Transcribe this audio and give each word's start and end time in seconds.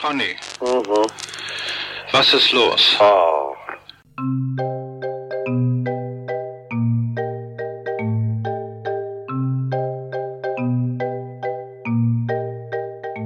Conny. 0.00 0.36
Mhm. 0.60 1.06
Was 2.12 2.32
ist 2.32 2.52
los? 2.52 2.96
Oh. 3.00 3.54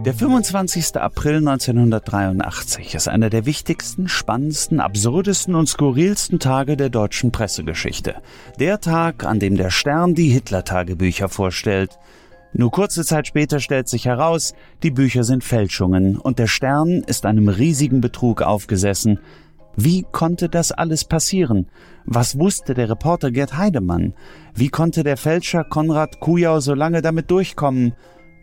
Der 0.05 0.14
25. 0.14 0.96
April 0.96 1.37
1983 1.37 2.95
ist 2.95 3.07
einer 3.07 3.29
der 3.29 3.45
wichtigsten, 3.45 4.09
spannendsten, 4.09 4.81
absurdesten 4.81 5.54
und 5.54 5.68
skurrilsten 5.68 6.41
Tage 6.41 6.77
der 6.77 6.89
deutschen 6.89 7.32
Pressegeschichte. 7.32 8.17
Der 8.59 8.81
Tag, 8.81 9.25
an 9.25 9.39
dem 9.39 9.57
der 9.57 9.71
Stern 9.71 10.14
die 10.14 10.31
Hitler-Tagebücher 10.31 11.29
vorstellt. 11.29 11.99
Nur 12.55 12.71
kurze 12.71 13.05
Zeit 13.05 13.27
später 13.27 13.61
stellt 13.61 13.89
sich 13.89 14.05
heraus, 14.05 14.55
die 14.83 14.91
Bücher 14.91 15.25
sind 15.25 15.43
Fälschungen 15.43 16.19
und 16.19 16.39
der 16.39 16.47
Stern 16.47 17.03
ist 17.07 17.25
einem 17.25 17.49
riesigen 17.49 18.01
Betrug 18.01 18.43
aufgesessen. 18.43 19.19
Wie 19.75 20.05
konnte 20.13 20.51
das 20.51 20.71
alles 20.71 21.05
passieren? 21.05 21.67
Was 22.05 22.39
wusste 22.39 22.75
der 22.75 22.91
Reporter 22.91 23.31
Gerd 23.31 23.57
Heidemann? 23.57 24.13
Wie 24.55 24.69
konnte 24.69 25.03
der 25.03 25.17
Fälscher 25.17 25.65
Konrad 25.65 26.21
Kujau 26.21 26.61
so 26.61 26.75
lange 26.75 27.01
damit 27.01 27.31
durchkommen? 27.31 27.95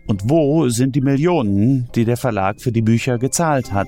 Und 0.08 0.28
wo 0.28 0.70
sind 0.70 0.96
die 0.96 1.02
Millionen, 1.02 1.88
die 1.94 2.04
der 2.04 2.18
Verlag 2.18 2.62
für 2.62 2.72
die 2.72 2.82
Bücher 2.82 3.20
gezahlt 3.20 3.72
hat? 3.72 3.88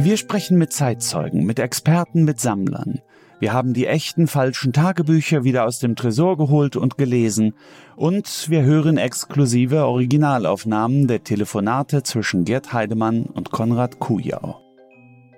Wir 0.00 0.16
sprechen 0.16 0.58
mit 0.58 0.72
Zeitzeugen, 0.72 1.46
mit 1.46 1.60
Experten, 1.60 2.24
mit 2.24 2.40
Sammlern. 2.40 3.00
Wir 3.44 3.52
haben 3.52 3.74
die 3.74 3.86
echten 3.86 4.26
falschen 4.26 4.72
Tagebücher 4.72 5.44
wieder 5.44 5.66
aus 5.66 5.78
dem 5.78 5.96
Tresor 5.96 6.38
geholt 6.38 6.76
und 6.76 6.96
gelesen. 6.96 7.52
Und 7.94 8.48
wir 8.48 8.62
hören 8.62 8.96
exklusive 8.96 9.84
Originalaufnahmen 9.84 11.08
der 11.08 11.24
Telefonate 11.24 12.02
zwischen 12.02 12.46
Gerd 12.46 12.72
Heidemann 12.72 13.24
und 13.24 13.50
Konrad 13.50 13.98
Kujau. 13.98 14.62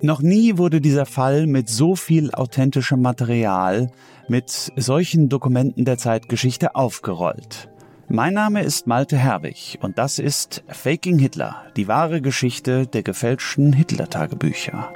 Noch 0.02 0.22
nie 0.22 0.56
wurde 0.56 0.80
dieser 0.80 1.04
Fall 1.04 1.48
mit 1.48 1.68
so 1.68 1.96
viel 1.96 2.30
authentischem 2.30 3.02
Material, 3.02 3.90
mit 4.28 4.70
solchen 4.76 5.28
Dokumenten 5.28 5.84
der 5.84 5.98
Zeitgeschichte 5.98 6.76
aufgerollt. 6.76 7.68
Mein 8.06 8.34
Name 8.34 8.62
ist 8.62 8.86
Malte 8.86 9.16
Herwig 9.16 9.80
und 9.82 9.98
das 9.98 10.20
ist 10.20 10.62
Faking 10.68 11.18
Hitler, 11.18 11.64
die 11.76 11.88
wahre 11.88 12.20
Geschichte 12.20 12.86
der 12.86 13.02
gefälschten 13.02 13.72
Hitler-Tagebücher. 13.72 14.92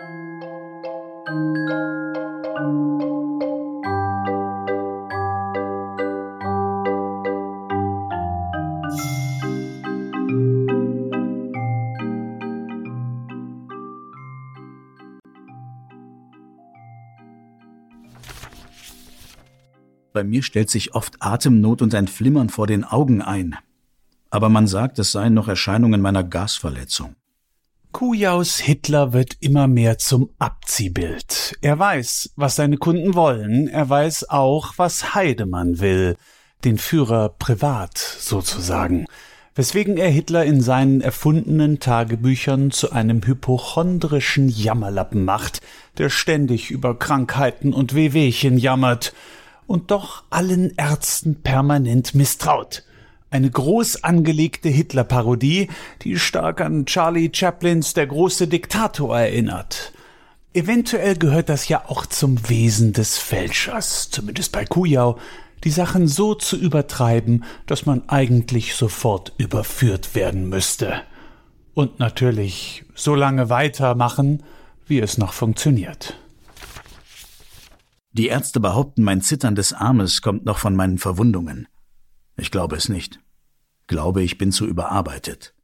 Bei 20.12 20.24
mir 20.24 20.42
stellt 20.42 20.68
sich 20.68 20.94
oft 20.94 21.16
Atemnot 21.20 21.80
und 21.80 21.94
ein 21.94 22.06
Flimmern 22.06 22.50
vor 22.50 22.66
den 22.66 22.84
Augen 22.84 23.22
ein. 23.22 23.56
Aber 24.28 24.48
man 24.50 24.66
sagt, 24.66 24.98
es 24.98 25.12
seien 25.12 25.32
noch 25.32 25.48
Erscheinungen 25.48 26.02
meiner 26.02 26.24
Gasverletzung. 26.24 27.16
Kujaus 27.92 28.58
Hitler 28.58 29.12
wird 29.12 29.36
immer 29.40 29.66
mehr 29.66 29.98
zum 29.98 30.30
Abziehbild. 30.38 31.58
Er 31.60 31.78
weiß, 31.78 32.30
was 32.36 32.56
seine 32.56 32.76
Kunden 32.76 33.14
wollen, 33.14 33.66
er 33.66 33.88
weiß 33.88 34.30
auch, 34.30 34.74
was 34.76 35.14
Heidemann 35.14 35.80
will, 35.80 36.16
den 36.64 36.78
Führer 36.78 37.30
privat 37.30 37.98
sozusagen, 37.98 39.06
weswegen 39.56 39.96
er 39.96 40.08
Hitler 40.08 40.44
in 40.44 40.60
seinen 40.60 41.00
erfundenen 41.00 41.80
Tagebüchern 41.80 42.70
zu 42.70 42.92
einem 42.92 43.22
hypochondrischen 43.26 44.48
Jammerlappen 44.48 45.24
macht, 45.24 45.60
der 45.98 46.10
ständig 46.10 46.70
über 46.70 46.96
Krankheiten 46.96 47.74
und 47.74 47.94
Wehwehchen 47.94 48.56
jammert 48.56 49.12
und 49.66 49.90
doch 49.90 50.22
allen 50.30 50.72
Ärzten 50.76 51.42
permanent 51.42 52.14
misstraut. 52.14 52.84
Eine 53.30 53.48
groß 53.48 54.02
angelegte 54.02 54.68
Hitler-Parodie, 54.68 55.68
die 56.02 56.18
stark 56.18 56.60
an 56.60 56.84
Charlie 56.86 57.30
Chaplins 57.32 57.94
Der 57.94 58.08
große 58.08 58.48
Diktator 58.48 59.16
erinnert. 59.16 59.92
Eventuell 60.52 61.16
gehört 61.16 61.48
das 61.48 61.68
ja 61.68 61.84
auch 61.86 62.06
zum 62.06 62.48
Wesen 62.48 62.92
des 62.92 63.18
Fälschers, 63.18 64.10
zumindest 64.10 64.50
bei 64.50 64.64
Kujau, 64.64 65.16
die 65.62 65.70
Sachen 65.70 66.08
so 66.08 66.34
zu 66.34 66.56
übertreiben, 66.56 67.44
dass 67.66 67.86
man 67.86 68.08
eigentlich 68.08 68.74
sofort 68.74 69.32
überführt 69.38 70.16
werden 70.16 70.48
müsste. 70.48 71.02
Und 71.72 72.00
natürlich 72.00 72.84
so 72.96 73.14
lange 73.14 73.48
weitermachen, 73.48 74.42
wie 74.88 74.98
es 74.98 75.18
noch 75.18 75.34
funktioniert. 75.34 76.16
Die 78.12 78.26
Ärzte 78.26 78.58
behaupten, 78.58 79.04
mein 79.04 79.20
Zittern 79.20 79.54
des 79.54 79.72
Armes 79.72 80.20
kommt 80.20 80.44
noch 80.46 80.58
von 80.58 80.74
meinen 80.74 80.98
Verwundungen. 80.98 81.68
Ich 82.40 82.50
glaube 82.50 82.76
es 82.76 82.88
nicht. 82.88 83.20
Glaube, 83.86 84.22
ich 84.22 84.38
bin 84.38 84.50
zu 84.50 84.66
überarbeitet. 84.66 85.54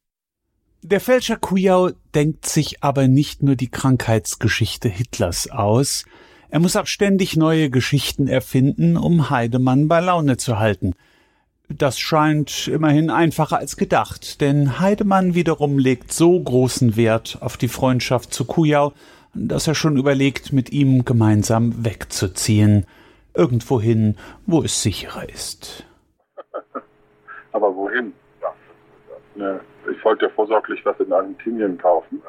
Der 0.82 1.00
Fälscher 1.00 1.36
Kujau 1.36 1.90
denkt 2.14 2.46
sich 2.46 2.82
aber 2.82 3.08
nicht 3.08 3.42
nur 3.42 3.56
die 3.56 3.70
Krankheitsgeschichte 3.70 4.88
Hitlers 4.88 5.50
aus, 5.50 6.04
er 6.48 6.60
muss 6.60 6.76
auch 6.76 6.86
ständig 6.86 7.36
neue 7.36 7.70
Geschichten 7.70 8.28
erfinden, 8.28 8.96
um 8.96 9.30
Heidemann 9.30 9.88
bei 9.88 10.00
Laune 10.00 10.36
zu 10.36 10.58
halten. 10.58 10.92
Das 11.68 11.98
scheint 11.98 12.68
immerhin 12.68 13.10
einfacher 13.10 13.58
als 13.58 13.76
gedacht, 13.76 14.40
denn 14.40 14.78
Heidemann 14.78 15.34
wiederum 15.34 15.78
legt 15.78 16.12
so 16.12 16.40
großen 16.40 16.94
Wert 16.94 17.38
auf 17.40 17.56
die 17.56 17.68
Freundschaft 17.68 18.32
zu 18.32 18.44
Kujau, 18.44 18.92
dass 19.34 19.66
er 19.66 19.74
schon 19.74 19.96
überlegt, 19.96 20.52
mit 20.52 20.70
ihm 20.70 21.04
gemeinsam 21.04 21.84
wegzuziehen, 21.84 22.86
irgendwohin, 23.34 24.16
wo 24.46 24.62
es 24.62 24.82
sicherer 24.82 25.28
ist. 25.28 25.84
Aber 27.56 27.74
wohin? 27.74 28.12
Ja, 29.36 29.60
ich 29.90 30.04
wollte 30.04 30.26
ja 30.26 30.30
vorsorglich 30.30 30.84
was 30.84 30.98
in 31.00 31.12
Argentinien 31.12 31.76
kaufen, 31.78 32.22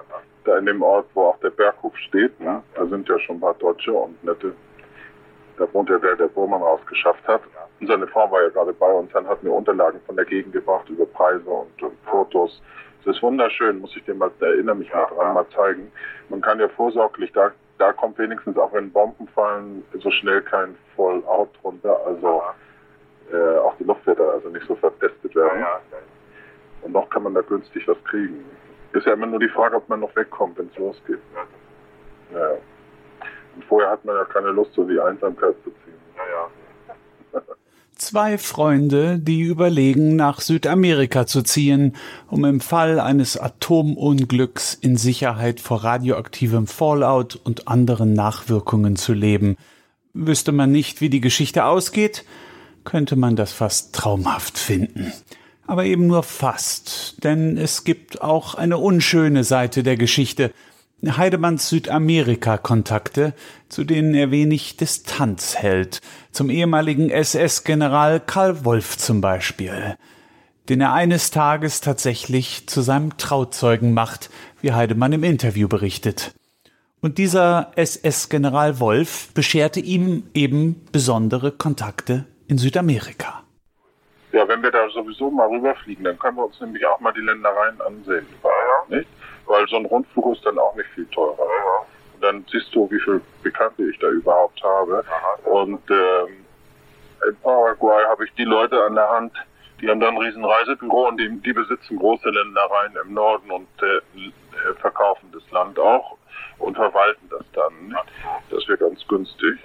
da 0.43 0.57
in 0.57 0.65
dem 0.65 0.81
Ort, 0.81 1.07
wo 1.13 1.27
auch 1.27 1.39
der 1.39 1.51
Berghof 1.51 1.95
steht. 1.97 2.37
Ne? 2.39 2.61
Da 2.75 2.85
sind 2.85 3.07
ja 3.07 3.19
schon 3.19 3.37
ein 3.37 3.41
paar 3.41 3.53
Deutsche 3.55 3.93
und 3.93 4.21
nette. 4.23 4.53
Da 5.57 5.67
wohnt 5.73 5.89
ja 5.89 5.97
der, 5.97 6.15
der 6.15 6.27
Burmann 6.27 6.61
rausgeschafft 6.61 7.25
hat. 7.27 7.41
Und 7.79 7.87
seine 7.87 8.07
Frau 8.07 8.29
war 8.31 8.41
ja 8.43 8.49
gerade 8.49 8.73
bei 8.73 8.91
uns, 8.91 9.11
dann 9.11 9.27
hat 9.27 9.43
mir 9.43 9.51
Unterlagen 9.51 9.99
von 10.05 10.15
der 10.15 10.25
Gegend 10.25 10.53
gebracht 10.53 10.87
über 10.89 11.05
Preise 11.05 11.49
und, 11.49 11.81
und 11.83 11.97
Fotos 12.05 12.61
das 13.07 13.15
ist 13.15 13.23
wunderschön, 13.23 13.79
muss 13.79 13.95
ich 13.95 14.03
dir 14.03 14.13
mal, 14.13 14.29
erinnere 14.41 14.75
mich 14.75 14.93
mal 14.93 15.05
dran, 15.05 15.33
mal 15.33 15.47
zeigen. 15.55 15.89
Man 16.27 16.41
kann 16.41 16.59
ja 16.59 16.67
vorsorglich, 16.67 17.31
da, 17.31 17.51
da 17.77 17.93
kommt 17.93 18.17
wenigstens 18.17 18.57
auch 18.57 18.73
wenn 18.73 18.91
Bomben 18.91 19.29
fallen, 19.29 19.81
so 19.93 20.11
schnell 20.11 20.41
kein 20.41 20.75
Fallout 20.95 21.49
drunter, 21.61 21.97
also 22.05 22.41
äh, 23.31 23.57
auch 23.59 23.75
die 23.77 23.83
Luft 23.83 24.05
wird 24.05 24.19
da 24.19 24.29
also 24.29 24.49
nicht 24.49 24.65
so 24.67 24.75
verpestet 24.75 25.35
werden. 25.35 25.65
Und 26.81 26.91
noch 26.93 27.09
kann 27.09 27.23
man 27.23 27.33
da 27.33 27.41
günstig 27.41 27.87
was 27.87 27.97
kriegen. 28.05 28.45
Ist 28.93 29.05
ja 29.05 29.13
immer 29.13 29.27
nur 29.27 29.39
die 29.39 29.49
Frage, 29.49 29.75
ob 29.75 29.89
man 29.89 29.99
noch 29.99 30.15
wegkommt, 30.15 30.57
wenn 30.57 30.67
es 30.67 30.77
losgeht. 30.77 31.19
Ja. 32.33 32.51
Und 33.55 33.65
vorher 33.65 33.89
hat 33.91 34.05
man 34.05 34.15
ja 34.15 34.25
keine 34.25 34.49
Lust, 34.49 34.73
so 34.73 34.83
die 34.83 34.99
Einsamkeit 34.99 35.55
zu 35.63 35.71
ziehen. 35.71 35.93
Ja, 36.15 36.23
ja. 37.33 37.41
Zwei 37.95 38.37
Freunde, 38.37 39.17
die 39.17 39.41
überlegen, 39.41 40.15
nach 40.15 40.39
Südamerika 40.39 41.25
zu 41.25 41.41
ziehen, 41.41 41.95
um 42.29 42.45
im 42.45 42.59
Fall 42.59 42.99
eines 42.99 43.39
Atomunglücks 43.39 44.75
in 44.75 44.95
Sicherheit 44.97 45.59
vor 45.59 45.83
radioaktivem 45.83 46.67
Fallout 46.67 47.39
und 47.43 47.67
anderen 47.67 48.13
Nachwirkungen 48.13 48.95
zu 48.95 49.13
leben. 49.13 49.57
Wüsste 50.13 50.51
man 50.51 50.71
nicht, 50.71 51.01
wie 51.01 51.09
die 51.09 51.21
Geschichte 51.21 51.65
ausgeht, 51.65 52.23
könnte 52.87 53.17
man 53.17 53.35
das 53.35 53.51
fast 53.51 53.93
traumhaft 53.93 54.57
finden. 54.57 55.11
Aber 55.67 55.83
eben 55.83 56.07
nur 56.07 56.23
fast, 56.23 57.21
denn 57.21 57.57
es 57.57 57.83
gibt 57.83 58.21
auch 58.21 58.55
eine 58.55 58.77
unschöne 58.77 59.43
Seite 59.43 59.83
der 59.83 59.97
Geschichte, 59.97 60.53
Heidemanns 61.05 61.67
Südamerika-Kontakte, 61.67 63.33
zu 63.67 63.83
denen 63.83 64.15
er 64.15 64.31
wenig 64.31 64.77
Distanz 64.77 65.57
hält, 65.57 65.99
zum 66.31 66.49
ehemaligen 66.49 67.09
SS-General 67.09 68.21
Karl 68.21 68.63
Wolf 68.63 68.97
zum 68.97 69.19
Beispiel, 69.19 69.97
den 70.69 70.79
er 70.79 70.93
eines 70.93 71.29
Tages 71.29 71.81
tatsächlich 71.81 72.67
zu 72.67 72.79
seinem 72.81 73.17
Trauzeugen 73.17 73.93
macht, 73.93 74.29
wie 74.61 74.71
Heidemann 74.71 75.11
im 75.11 75.25
Interview 75.25 75.67
berichtet. 75.67 76.33
Und 77.01 77.17
dieser 77.17 77.73
SS-General 77.75 78.79
Wolf 78.79 79.27
bescherte 79.33 79.81
ihm 79.81 80.23
eben 80.33 80.83
besondere 80.93 81.51
Kontakte 81.51 82.25
in 82.47 82.57
Südamerika. 82.57 83.43
Ja, 84.31 84.47
wenn 84.47 84.61
wir 84.61 84.71
da 84.71 84.89
sowieso 84.89 85.31
mal 85.31 85.47
rüberfliegen, 85.47 86.03
dann 86.03 86.19
können 86.19 86.37
wir 86.37 86.45
uns 86.45 86.59
nämlich 86.59 86.85
auch 86.85 86.99
mal 86.99 87.13
die 87.13 87.21
Ländereien 87.21 87.79
ansehen. 87.81 88.25
Ja, 88.43 88.95
nicht? 88.95 89.07
weil 89.47 89.67
so 89.67 89.77
ein 89.77 89.85
Rundflug 89.85 90.35
ist 90.35 90.45
dann 90.45 90.59
auch 90.59 90.75
nicht 90.75 90.89
viel 90.89 91.05
teurer. 91.07 91.37
Ja. 91.37 91.85
Und 92.13 92.23
dann 92.23 92.45
siehst 92.51 92.73
du, 92.73 92.89
wie 92.91 92.99
viel 92.99 93.21
Bekannte 93.43 93.89
ich 93.89 93.97
da 93.99 94.07
überhaupt 94.09 94.61
habe. 94.63 95.03
Und 95.45 95.81
ähm, 95.89 96.45
in 97.27 97.35
Paraguay 97.41 98.03
habe 98.05 98.25
ich 98.25 98.33
die 98.33 98.43
Leute 98.43 98.81
an 98.83 98.95
der 98.95 99.09
Hand, 99.09 99.33
die 99.81 99.89
haben 99.89 99.99
dann 99.99 100.15
ein 100.15 100.21
riesen 100.21 100.43
Reisebüro 100.43 101.07
und 101.07 101.17
die, 101.17 101.29
die 101.29 101.53
besitzen 101.53 101.97
große 101.97 102.29
Ländereien 102.29 102.93
im 103.03 103.13
Norden 103.13 103.51
und 103.51 103.67
äh, 103.81 103.97
äh 103.97 104.73
verkaufen 104.81 105.29
das 105.31 105.43
Land 105.51 105.77
auch 105.77 106.17
und 106.57 106.75
verwalten 106.75 107.29
das 107.29 107.45
dann. 107.53 107.95
Das 108.49 108.67
wird 108.67 108.79
ganz 108.79 109.07
günstig. 109.07 109.59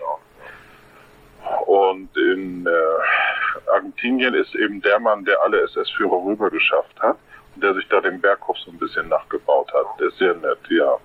Und 1.67 2.09
in 2.17 2.67
äh, 2.67 3.71
Argentinien 3.73 4.35
ist 4.35 4.55
eben 4.55 4.81
der 4.83 5.01
Mann, 5.01 5.25
der 5.25 5.41
alle 5.43 5.63
SS-Führer 5.63 6.25
rüber 6.25 6.51
geschafft 6.51 7.01
hat 7.01 7.17
und 7.55 7.65
der 7.65 7.75
sich 7.75 7.87
da 7.89 8.01
den 8.01 8.21
Berghof 8.21 8.57
so 8.59 8.71
ein 8.71 8.79
bisschen 8.79 9.09
nachgebaut 9.09 9.73
hat. 9.73 9.87
Der 9.99 10.09
ist 10.09 10.19
sehr 10.19 10.35
nett, 10.35 10.59
ja. 10.71 10.97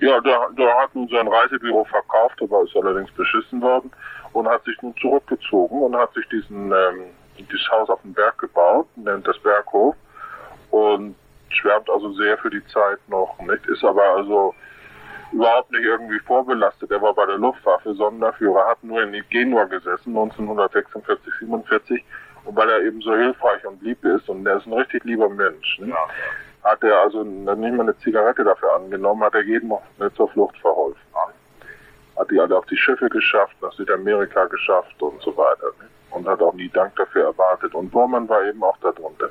Ja, 0.00 0.20
der, 0.20 0.50
der 0.58 0.78
hat 0.78 0.94
nun 0.94 1.08
sein 1.08 1.28
Reisebüro 1.28 1.84
verkauft, 1.84 2.40
aber 2.42 2.62
ist 2.62 2.76
allerdings 2.76 3.10
beschissen 3.12 3.62
worden 3.62 3.90
und 4.32 4.48
hat 4.48 4.64
sich 4.64 4.80
nun 4.82 4.96
zurückgezogen 4.96 5.80
und 5.80 5.96
hat 5.96 6.12
sich 6.14 6.28
diesen 6.28 6.72
ähm, 6.72 7.04
dieses 7.38 7.68
Haus 7.70 7.88
auf 7.88 8.00
dem 8.02 8.12
Berg 8.12 8.38
gebaut, 8.38 8.86
nennt 8.96 9.26
das 9.26 9.38
Berghof 9.38 9.94
und 10.70 11.14
schwärmt 11.50 11.88
also 11.90 12.12
sehr 12.14 12.38
für 12.38 12.50
die 12.50 12.64
Zeit 12.66 12.98
noch, 13.08 13.38
nicht? 13.40 13.66
Ist 13.66 13.84
aber 13.84 14.02
also 14.16 14.54
überhaupt 15.32 15.70
nicht 15.72 15.84
irgendwie 15.84 16.18
vorbelastet. 16.20 16.90
Er 16.90 17.02
war 17.02 17.14
bei 17.14 17.26
der 17.26 17.38
Luftwaffe 17.38 17.94
Sonderführer, 17.94 18.66
hat 18.66 18.82
nur 18.84 19.02
in 19.02 19.12
Genua 19.30 19.64
gesessen, 19.64 20.10
1946, 20.16 21.32
47. 21.40 22.04
Und 22.44 22.56
weil 22.56 22.68
er 22.68 22.82
eben 22.82 23.00
so 23.00 23.14
hilfreich 23.14 23.64
und 23.66 23.80
lieb 23.82 24.04
ist 24.04 24.28
und 24.28 24.46
er 24.46 24.56
ist 24.56 24.66
ein 24.66 24.72
richtig 24.72 25.04
lieber 25.04 25.28
Mensch, 25.28 25.78
ne? 25.78 25.88
ja. 25.90 26.08
hat 26.68 26.82
er 26.82 27.00
also 27.00 27.22
nicht 27.22 27.56
mal 27.56 27.80
eine 27.80 27.96
Zigarette 27.98 28.42
dafür 28.42 28.74
angenommen, 28.74 29.22
hat 29.22 29.34
er 29.34 29.42
jedem 29.42 29.68
noch 29.68 29.82
zur 30.16 30.28
Flucht 30.28 30.58
verholfen. 30.58 31.00
Hat 32.18 32.30
die 32.30 32.38
alle 32.38 32.56
auf 32.56 32.66
die 32.66 32.76
Schiffe 32.76 33.08
geschafft, 33.08 33.56
nach 33.62 33.72
Südamerika 33.72 34.44
geschafft 34.46 35.00
und 35.00 35.20
so 35.22 35.36
weiter. 35.36 35.66
Ne? 35.78 35.88
Und 36.10 36.28
hat 36.28 36.42
auch 36.42 36.52
nie 36.52 36.68
Dank 36.68 36.94
dafür 36.96 37.24
erwartet. 37.26 37.74
Und 37.74 37.90
Bormann 37.90 38.28
war 38.28 38.44
eben 38.44 38.62
auch 38.62 38.76
darunter. 38.78 39.30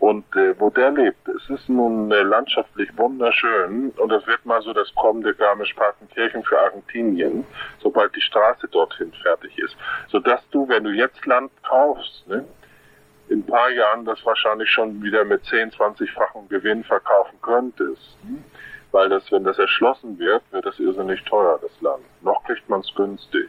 Und 0.00 0.24
äh, 0.34 0.58
wo 0.58 0.70
der 0.70 0.90
lebt, 0.92 1.28
es 1.28 1.50
ist 1.50 1.68
nun 1.68 2.10
äh, 2.10 2.22
landschaftlich 2.22 2.88
wunderschön 2.96 3.90
und 3.90 4.10
es 4.10 4.26
wird 4.26 4.46
mal 4.46 4.62
so 4.62 4.72
das 4.72 4.92
kommende 4.94 5.34
Garmisch-Partenkirchen 5.34 6.42
für 6.42 6.58
Argentinien, 6.58 7.44
sobald 7.80 8.16
die 8.16 8.22
Straße 8.22 8.66
dorthin 8.68 9.12
fertig 9.22 9.58
ist. 9.58 9.76
Sodass 10.08 10.40
du, 10.52 10.66
wenn 10.68 10.84
du 10.84 10.90
jetzt 10.90 11.24
Land 11.26 11.52
kaufst, 11.62 12.26
ne, 12.28 12.46
in 13.28 13.40
ein 13.40 13.46
paar 13.46 13.70
Jahren 13.70 14.06
das 14.06 14.24
wahrscheinlich 14.24 14.70
schon 14.70 15.02
wieder 15.02 15.22
mit 15.24 15.44
10, 15.44 15.70
20-fachem 15.72 16.48
Gewinn 16.48 16.82
verkaufen 16.82 17.38
könntest. 17.42 18.16
Hm? 18.22 18.42
Weil 18.92 19.10
das, 19.10 19.30
wenn 19.30 19.44
das 19.44 19.58
erschlossen 19.58 20.18
wird, 20.18 20.42
wird 20.50 20.64
das 20.64 20.78
irrsinnig 20.80 21.22
teuer, 21.24 21.58
das 21.60 21.78
Land. 21.82 22.02
Noch 22.22 22.42
kriegt 22.44 22.68
man 22.70 22.80
es 22.80 22.92
günstig. 22.96 23.48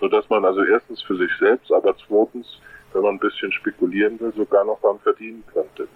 Sodass 0.00 0.28
man 0.30 0.44
also 0.46 0.64
erstens 0.64 1.02
für 1.02 1.16
sich 1.16 1.30
selbst, 1.38 1.70
aber 1.70 1.94
zweitens 2.08 2.60
wenn 2.92 3.02
man 3.02 3.14
ein 3.14 3.18
bisschen 3.18 3.52
spekulieren 3.52 4.18
will, 4.20 4.32
sogar 4.34 4.64
noch 4.64 4.80
dann 4.82 4.98
verdienen 5.00 5.44
könnte. 5.52 5.88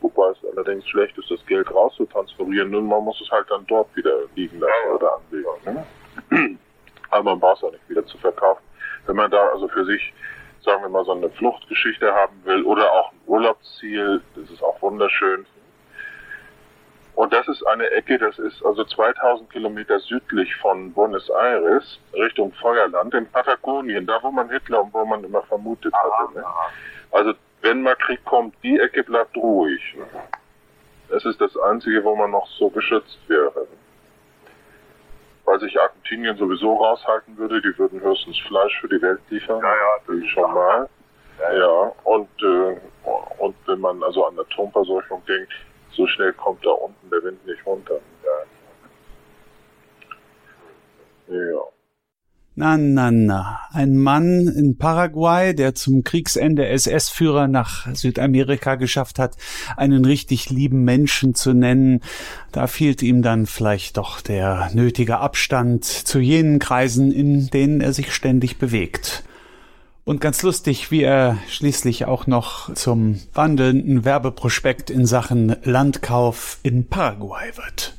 Wobei 0.00 0.30
es 0.30 0.38
allerdings 0.52 0.88
schlecht 0.88 1.18
ist, 1.18 1.30
das 1.30 1.44
Geld 1.46 1.72
rauszutransferieren. 1.74 2.70
Nun, 2.70 2.86
man 2.86 3.02
muss 3.04 3.20
es 3.20 3.30
halt 3.30 3.50
dann 3.50 3.66
dort 3.66 3.94
wieder 3.96 4.14
liegen 4.36 4.60
lassen 4.60 4.94
oder 4.94 5.16
anlegen. 5.16 5.86
Ne? 6.30 6.58
Aber 7.10 7.30
man 7.30 7.40
braucht 7.40 7.58
es 7.58 7.64
auch 7.64 7.72
nicht 7.72 7.88
wieder 7.88 8.06
zu 8.06 8.16
verkaufen. 8.18 8.62
Wenn 9.06 9.16
man 9.16 9.30
da 9.30 9.48
also 9.48 9.66
für 9.68 9.84
sich, 9.84 10.12
sagen 10.62 10.82
wir 10.82 10.88
mal, 10.88 11.04
so 11.04 11.12
eine 11.12 11.30
Fluchtgeschichte 11.30 12.12
haben 12.12 12.34
will 12.44 12.62
oder 12.64 12.90
auch 12.92 13.12
ein 13.12 13.20
Urlaubsziel, 13.26 14.20
das 14.36 14.50
ist 14.50 14.62
auch 14.62 14.80
wunderschön. 14.82 15.46
Und 17.18 17.32
das 17.32 17.48
ist 17.48 17.66
eine 17.66 17.90
Ecke, 17.90 18.16
das 18.16 18.38
ist 18.38 18.64
also 18.64 18.84
2000 18.84 19.50
Kilometer 19.50 19.98
südlich 19.98 20.54
von 20.58 20.92
Buenos 20.92 21.28
Aires, 21.30 21.98
Richtung 22.14 22.52
Feuerland, 22.52 23.12
in 23.12 23.26
Patagonien, 23.26 24.06
da 24.06 24.22
wo 24.22 24.30
man 24.30 24.48
Hitler 24.48 24.84
und 24.84 24.94
wo 24.94 25.04
man 25.04 25.24
immer 25.24 25.42
vermutet 25.42 25.92
hatte. 25.92 26.32
Ne? 26.32 26.44
Also 27.10 27.34
wenn 27.60 27.82
mal 27.82 27.96
Krieg 27.96 28.24
kommt, 28.24 28.54
die 28.62 28.78
Ecke 28.78 29.02
bleibt 29.02 29.36
ruhig. 29.36 29.82
Ne? 29.96 30.06
Das 31.08 31.24
ist 31.24 31.40
das 31.40 31.56
Einzige, 31.56 32.04
wo 32.04 32.14
man 32.14 32.30
noch 32.30 32.46
so 32.56 32.70
geschützt 32.70 33.18
wäre. 33.26 33.66
Weil 35.44 35.58
sich 35.58 35.76
Argentinien 35.80 36.36
sowieso 36.36 36.76
raushalten 36.76 37.36
würde, 37.36 37.60
die 37.60 37.76
würden 37.76 38.00
höchstens 38.00 38.38
Fleisch 38.46 38.80
für 38.80 38.88
die 38.88 39.02
Welt 39.02 39.20
liefern. 39.28 39.60
Ja, 39.60 39.74
ja, 39.74 40.28
schon 40.28 40.54
mal. 40.54 40.88
Ja, 41.40 41.52
ja. 41.52 41.58
ja, 41.58 41.92
und, 42.04 42.28
äh, 42.42 42.76
und 43.38 43.56
wenn 43.66 43.80
man 43.80 44.04
also 44.04 44.24
an 44.24 44.38
Atomverseuchung 44.38 45.20
denkt, 45.26 45.52
so 45.98 46.06
schnell 46.06 46.32
kommt 46.32 46.64
da 46.64 46.70
unten 46.70 47.10
der 47.10 47.22
Wind 47.24 47.44
nicht 47.44 47.66
runter. 47.66 48.00
Ja. 51.28 51.60
Na, 52.54 52.76
na, 52.76 53.10
na. 53.12 53.60
Ein 53.70 53.96
Mann 53.96 54.48
in 54.48 54.78
Paraguay, 54.78 55.54
der 55.54 55.76
zum 55.76 56.02
Kriegsende 56.02 56.66
SS-Führer 56.66 57.46
nach 57.46 57.86
Südamerika 57.94 58.74
geschafft 58.74 59.20
hat, 59.20 59.36
einen 59.76 60.04
richtig 60.04 60.50
lieben 60.50 60.82
Menschen 60.82 61.34
zu 61.36 61.52
nennen, 61.52 62.00
da 62.50 62.66
fehlt 62.66 63.02
ihm 63.02 63.22
dann 63.22 63.46
vielleicht 63.46 63.96
doch 63.96 64.20
der 64.20 64.70
nötige 64.72 65.18
Abstand 65.18 65.84
zu 65.84 66.18
jenen 66.18 66.58
Kreisen, 66.58 67.12
in 67.12 67.48
denen 67.48 67.80
er 67.80 67.92
sich 67.92 68.12
ständig 68.12 68.58
bewegt. 68.58 69.22
Und 70.08 70.22
ganz 70.22 70.40
lustig, 70.40 70.90
wie 70.90 71.02
er 71.02 71.36
schließlich 71.48 72.06
auch 72.06 72.26
noch 72.26 72.72
zum 72.72 73.20
wandelnden 73.34 74.06
Werbeprospekt 74.06 74.88
in 74.88 75.04
Sachen 75.04 75.54
Landkauf 75.64 76.60
in 76.62 76.88
Paraguay 76.88 77.54
wird. 77.58 77.94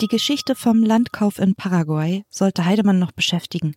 Die 0.00 0.08
Geschichte 0.08 0.54
vom 0.54 0.82
Landkauf 0.82 1.38
in 1.38 1.54
Paraguay 1.54 2.24
sollte 2.30 2.64
Heidemann 2.64 2.98
noch 2.98 3.12
beschäftigen. 3.12 3.74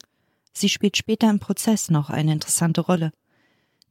Sie 0.54 0.70
spielt 0.70 0.96
später 0.96 1.30
im 1.30 1.40
Prozess 1.40 1.90
noch 1.90 2.10
eine 2.10 2.32
interessante 2.32 2.80
Rolle. 2.80 3.12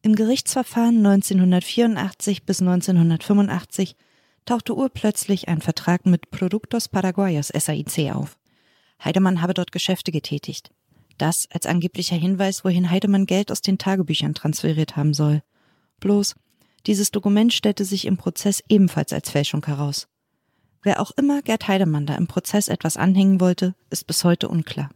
Im 0.01 0.15
Gerichtsverfahren 0.15 1.05
1984 1.05 2.45
bis 2.45 2.63
1985 2.63 3.95
tauchte 4.47 4.75
urplötzlich 4.75 5.49
ein 5.49 5.61
Vertrag 5.61 6.07
mit 6.07 6.31
Productos 6.31 6.89
Paraguayos 6.89 7.49
SAIC 7.49 8.15
auf. 8.15 8.39
Heidemann 9.05 9.43
habe 9.43 9.53
dort 9.53 9.71
Geschäfte 9.71 10.13
getätigt. 10.13 10.71
Das 11.19 11.47
als 11.51 11.67
angeblicher 11.67 12.17
Hinweis, 12.17 12.65
wohin 12.65 12.91
Heidemann 12.91 13.27
Geld 13.27 13.53
aus 13.53 13.61
den 13.61 13.79
Tagebüchern 13.79 14.35
transferiert 14.35 14.97
haben 14.97 15.15
soll. 15.15 15.43
Bloß, 16.01 16.35
dieses 16.87 17.11
Dokument 17.11 17.53
stellte 17.53 17.85
sich 17.85 18.07
im 18.07 18.17
Prozess 18.17 18.63
ebenfalls 18.69 19.13
als 19.13 19.31
Fälschung 19.31 19.65
heraus. 19.65 20.09
Wer 20.83 21.01
auch 21.01 21.13
immer 21.13 21.41
Gerd 21.41 21.67
Heidemann 21.67 22.05
da 22.05 22.15
im 22.15 22.27
Prozess 22.27 22.69
etwas 22.69 22.97
anhängen 22.97 23.41
wollte, 23.41 23.75
ist 23.91 24.07
bis 24.07 24.23
heute 24.25 24.49
unklar. 24.49 24.91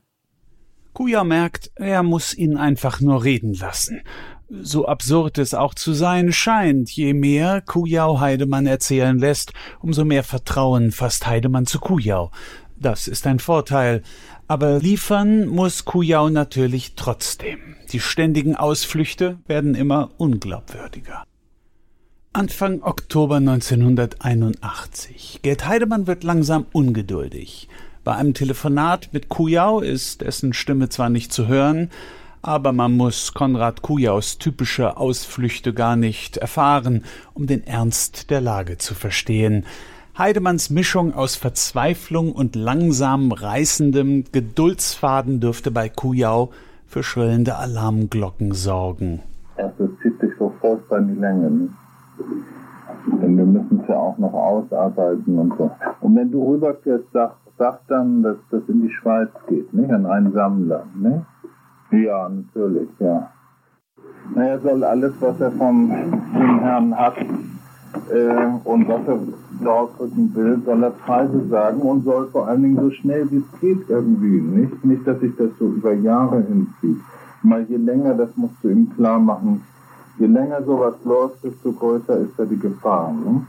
Kuja 0.92 1.24
merkt, 1.24 1.70
er 1.76 2.02
muss 2.02 2.34
ihn 2.34 2.56
einfach 2.56 3.00
nur 3.00 3.24
reden 3.24 3.54
lassen. 3.54 4.02
So 4.50 4.86
absurd 4.86 5.38
es 5.38 5.54
auch 5.54 5.74
zu 5.74 5.92
sein 5.92 6.32
scheint, 6.32 6.90
je 6.90 7.14
mehr 7.14 7.60
Kujau 7.60 8.18
Heidemann 8.18 8.66
erzählen 8.66 9.18
lässt, 9.18 9.52
umso 9.80 10.04
mehr 10.04 10.24
Vertrauen 10.24 10.90
fasst 10.90 11.26
Heidemann 11.26 11.66
zu 11.66 11.78
Kujau. 11.78 12.30
Das 12.76 13.08
ist 13.08 13.26
ein 13.26 13.38
Vorteil, 13.38 14.02
aber 14.48 14.80
liefern 14.80 15.46
muss 15.46 15.84
Kujau 15.84 16.30
natürlich 16.30 16.94
trotzdem. 16.96 17.76
Die 17.92 18.00
ständigen 18.00 18.56
Ausflüchte 18.56 19.38
werden 19.46 19.74
immer 19.74 20.10
unglaubwürdiger. 20.16 21.22
Anfang 22.32 22.82
Oktober 22.82 23.36
1981. 23.36 25.40
Gerd 25.42 25.66
Heidemann 25.66 26.06
wird 26.06 26.24
langsam 26.24 26.66
ungeduldig. 26.72 27.68
Bei 28.04 28.16
einem 28.16 28.32
Telefonat 28.32 29.10
mit 29.12 29.28
Kujau 29.28 29.80
ist 29.80 30.22
dessen 30.22 30.54
Stimme 30.54 30.88
zwar 30.88 31.10
nicht 31.10 31.32
zu 31.32 31.46
hören, 31.46 31.90
aber 32.40 32.72
man 32.72 32.96
muss 32.96 33.34
Konrad 33.34 33.82
Kujaus 33.82 34.38
typische 34.38 34.96
Ausflüchte 34.96 35.74
gar 35.74 35.96
nicht 35.96 36.36
erfahren, 36.36 37.04
um 37.34 37.46
den 37.46 37.66
Ernst 37.66 38.30
der 38.30 38.40
Lage 38.40 38.78
zu 38.78 38.94
verstehen. 38.94 39.66
Heidemanns 40.18 40.68
Mischung 40.68 41.14
aus 41.14 41.36
Verzweiflung 41.36 42.32
und 42.32 42.56
langsam 42.56 43.30
reißendem 43.30 44.24
Geduldsfaden 44.32 45.38
dürfte 45.38 45.70
bei 45.70 45.88
Kujau 45.88 46.50
für 46.88 47.04
schrillende 47.04 47.54
Alarmglocken 47.54 48.50
sorgen. 48.50 49.22
Es 49.56 49.70
zieht 50.02 50.18
sich 50.18 50.32
so 50.36 50.52
furchtbar 50.60 51.02
die 51.02 51.14
Länge. 51.14 51.48
Ne? 51.48 51.68
Denn 53.22 53.36
wir 53.36 53.44
müssen 53.44 53.80
es 53.80 53.88
ja 53.88 53.94
auch 53.94 54.18
noch 54.18 54.32
ausarbeiten 54.32 55.38
und 55.38 55.56
so. 55.56 55.70
Und 56.00 56.16
wenn 56.16 56.32
du 56.32 56.52
rüberfährst, 56.52 57.04
sag, 57.12 57.36
sag 57.56 57.86
dann, 57.86 58.24
dass 58.24 58.38
das 58.50 58.62
in 58.66 58.82
die 58.82 58.90
Schweiz 58.90 59.30
geht, 59.46 59.72
nicht? 59.72 59.92
An 59.92 60.04
einen 60.04 60.32
Sammler, 60.32 60.84
ne? 60.96 61.24
Ja, 61.92 62.28
natürlich, 62.28 62.88
ja. 62.98 63.30
Naja, 64.34 64.58
soll 64.58 64.82
alles, 64.82 65.12
was 65.20 65.40
er 65.40 65.52
vom 65.52 65.90
Herrn 66.60 66.98
hat, 66.98 67.14
äh, 68.10 68.46
und 68.64 68.88
was 68.88 69.00
er 69.06 69.70
ausdrücken 69.70 70.30
will, 70.34 70.60
soll 70.64 70.82
er 70.82 70.90
Preise 70.90 71.46
sagen 71.48 71.80
und 71.80 72.04
soll 72.04 72.28
vor 72.28 72.46
allen 72.46 72.62
Dingen 72.62 72.80
so 72.80 72.90
schnell 72.90 73.30
wie 73.30 73.38
es 73.38 73.60
geht 73.60 73.88
irgendwie. 73.88 74.40
Nicht, 74.40 74.84
nicht 74.84 75.06
dass 75.06 75.20
sich 75.20 75.34
das 75.36 75.50
so 75.58 75.66
über 75.66 75.92
Jahre 75.92 76.42
hinzieht. 76.42 77.00
Mal 77.42 77.64
je 77.68 77.76
länger, 77.76 78.14
das 78.14 78.36
musst 78.36 78.54
du 78.62 78.68
ihm 78.68 78.90
klar 78.96 79.18
machen, 79.18 79.62
je 80.18 80.26
länger 80.26 80.62
sowas 80.64 80.94
läuft, 81.04 81.44
desto 81.44 81.72
größer 81.72 82.18
ist 82.18 82.38
ja 82.38 82.44
die 82.44 82.58
Gefahr. 82.58 83.12
Ne? 83.12 83.46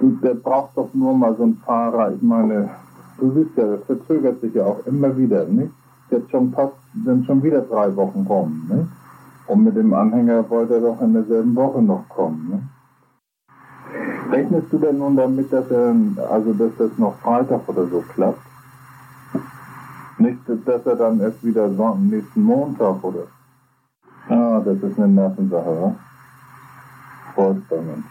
Du, 0.00 0.10
der 0.22 0.34
braucht 0.34 0.76
doch 0.76 0.92
nur 0.92 1.16
mal 1.16 1.34
so 1.36 1.44
einen 1.44 1.56
Fahrer, 1.64 2.12
ich 2.12 2.22
meine, 2.22 2.70
du 3.18 3.32
siehst 3.32 3.56
ja, 3.56 3.66
das 3.66 3.84
verzögert 3.84 4.40
sich 4.40 4.54
ja 4.54 4.64
auch 4.64 4.84
immer 4.86 5.16
wieder, 5.16 5.44
nicht? 5.46 5.70
jetzt 6.10 6.30
schon 6.30 6.52
fast, 6.52 6.74
sind 7.04 7.26
schon 7.26 7.42
wieder 7.42 7.62
drei 7.62 7.94
Wochen 7.96 8.26
rum. 8.28 8.66
Ne? 8.68 8.88
Und 9.46 9.64
mit 9.64 9.76
dem 9.76 9.92
Anhänger 9.94 10.48
wollte 10.50 10.74
er 10.74 10.80
doch 10.80 11.00
in 11.00 11.14
derselben 11.14 11.54
Woche 11.54 11.82
noch 11.82 12.08
kommen. 12.08 12.48
Ne? 12.50 12.62
Rechnest 14.30 14.72
du 14.72 14.78
denn 14.78 14.98
nun 14.98 15.16
damit, 15.16 15.52
dass 15.52 15.70
er, 15.70 15.94
also 16.30 16.52
dass 16.52 16.70
das 16.78 16.98
noch 16.98 17.16
Freitag 17.18 17.68
oder 17.68 17.86
so 17.86 18.02
klappt? 18.14 18.40
Nicht, 20.18 20.38
dass 20.64 20.86
er 20.86 20.96
dann 20.96 21.20
erst 21.20 21.44
wieder 21.44 21.68
nächsten 21.68 22.42
Montag 22.42 23.04
oder? 23.04 23.26
Ah, 24.28 24.60
das 24.64 24.78
ist 24.82 24.98
eine 24.98 25.08
Nervensache, 25.08 25.82
wa? 25.82 25.94
Furchtbar, 27.34 27.82
Mensch. 27.82 28.06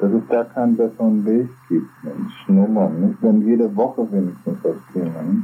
Dass 0.00 0.12
es 0.12 0.22
da 0.28 0.44
keinen 0.44 0.76
besseren 0.76 1.24
Weg 1.24 1.48
gibt, 1.68 1.90
Mensch. 2.02 2.34
Schneller, 2.44 2.88
nicht? 2.88 3.22
Wenn 3.22 3.42
jede 3.42 3.74
Woche 3.76 4.10
wenigstens 4.10 4.58
was 4.62 4.76
käme, 4.92 5.10
ne? 5.10 5.42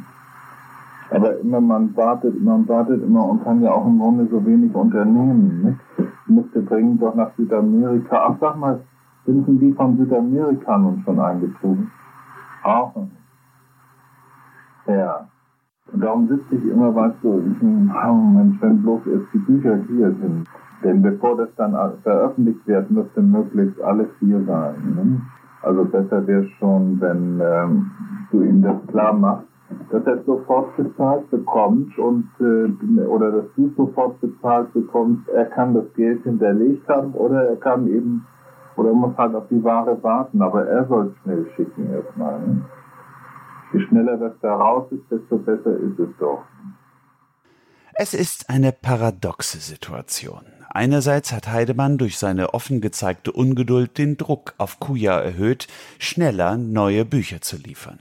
Aber 1.10 1.38
immer, 1.40 1.60
man 1.60 1.94
wartet, 1.94 2.42
man 2.42 2.66
wartet 2.68 3.02
immer 3.02 3.28
und 3.28 3.44
kann 3.44 3.60
ja 3.60 3.70
auch 3.70 3.86
im 3.86 3.98
Grunde 3.98 4.26
so 4.30 4.44
wenig 4.46 4.74
unternehmen, 4.74 5.62
nicht? 5.62 6.08
Müsste 6.26 6.62
dringend 6.62 7.02
doch 7.02 7.14
nach 7.14 7.30
Südamerika. 7.36 8.28
Ach, 8.28 8.36
sag 8.40 8.56
mal, 8.56 8.80
sind 9.26 9.46
denn 9.46 9.58
die 9.58 9.72
von 9.72 9.96
Südamerika 9.96 10.78
nun 10.78 11.02
schon 11.04 11.18
eingezogen? 11.18 11.90
Auch. 12.64 12.94
Ja. 14.86 15.28
Und 15.92 16.00
darum 16.02 16.28
sitze 16.28 16.54
ich 16.56 16.64
immer, 16.64 16.94
weißt 16.94 17.16
du, 17.22 17.38
ich, 17.38 17.62
oh 17.62 18.14
Mensch, 18.14 18.56
wenn 18.60 18.82
bloß 18.82 19.06
erst 19.06 19.26
die 19.32 19.38
Bücher 19.38 19.76
hier 19.88 20.10
sind. 20.20 20.46
Denn 20.82 21.02
bevor 21.02 21.36
das 21.36 21.48
dann 21.56 21.76
veröffentlicht 22.02 22.66
wird, 22.66 22.90
müsste 22.90 23.22
möglichst 23.22 23.80
alles 23.82 24.08
hier 24.20 24.42
sein. 24.44 24.74
Ne? 24.96 25.20
Also 25.62 25.84
besser 25.84 26.26
wäre 26.26 26.44
schon, 26.58 27.00
wenn 27.00 27.40
ähm, 27.40 27.90
du 28.32 28.42
ihm 28.42 28.62
das 28.62 28.84
klar 28.88 29.12
machst, 29.12 29.46
dass 29.90 30.04
er 30.06 30.22
sofort 30.24 30.76
bezahlt 30.76 31.30
bekommt 31.30 31.96
und 31.98 32.28
äh, 32.40 33.00
oder 33.02 33.30
dass 33.30 33.44
du 33.56 33.70
sofort 33.76 34.20
bezahlt 34.20 34.72
bekommst. 34.72 35.28
Er 35.28 35.46
kann 35.46 35.74
das 35.74 35.84
Geld 35.94 36.22
hinterlegt 36.24 36.88
haben 36.88 37.12
oder 37.12 37.44
er 37.44 37.56
kann 37.56 37.86
eben 37.86 38.26
oder 38.76 38.92
muss 38.92 39.16
halt 39.16 39.34
auf 39.34 39.48
die 39.50 39.62
Ware 39.62 40.02
warten, 40.02 40.42
aber 40.42 40.66
er 40.66 40.86
soll 40.86 41.14
schnell 41.22 41.46
schicken 41.56 41.92
erstmal. 41.92 42.40
Ne? 42.40 42.64
Je 43.72 43.80
schneller 43.86 44.16
das 44.16 44.32
da 44.40 44.54
raus 44.54 44.90
ist, 44.90 45.04
desto 45.10 45.38
besser 45.38 45.76
ist 45.76 45.98
es 45.98 46.08
doch. 46.18 46.42
Es 47.94 48.14
ist 48.14 48.48
eine 48.48 48.72
paradoxe 48.72 49.58
Situation. 49.58 50.42
Einerseits 50.70 51.32
hat 51.32 51.48
Heidemann 51.48 51.98
durch 51.98 52.16
seine 52.16 52.54
offen 52.54 52.80
gezeigte 52.80 53.32
Ungeduld 53.32 53.98
den 53.98 54.16
Druck 54.16 54.54
auf 54.56 54.80
Kuja 54.80 55.20
erhöht, 55.20 55.68
schneller 55.98 56.56
neue 56.56 57.04
Bücher 57.04 57.42
zu 57.42 57.58
liefern. 57.58 57.98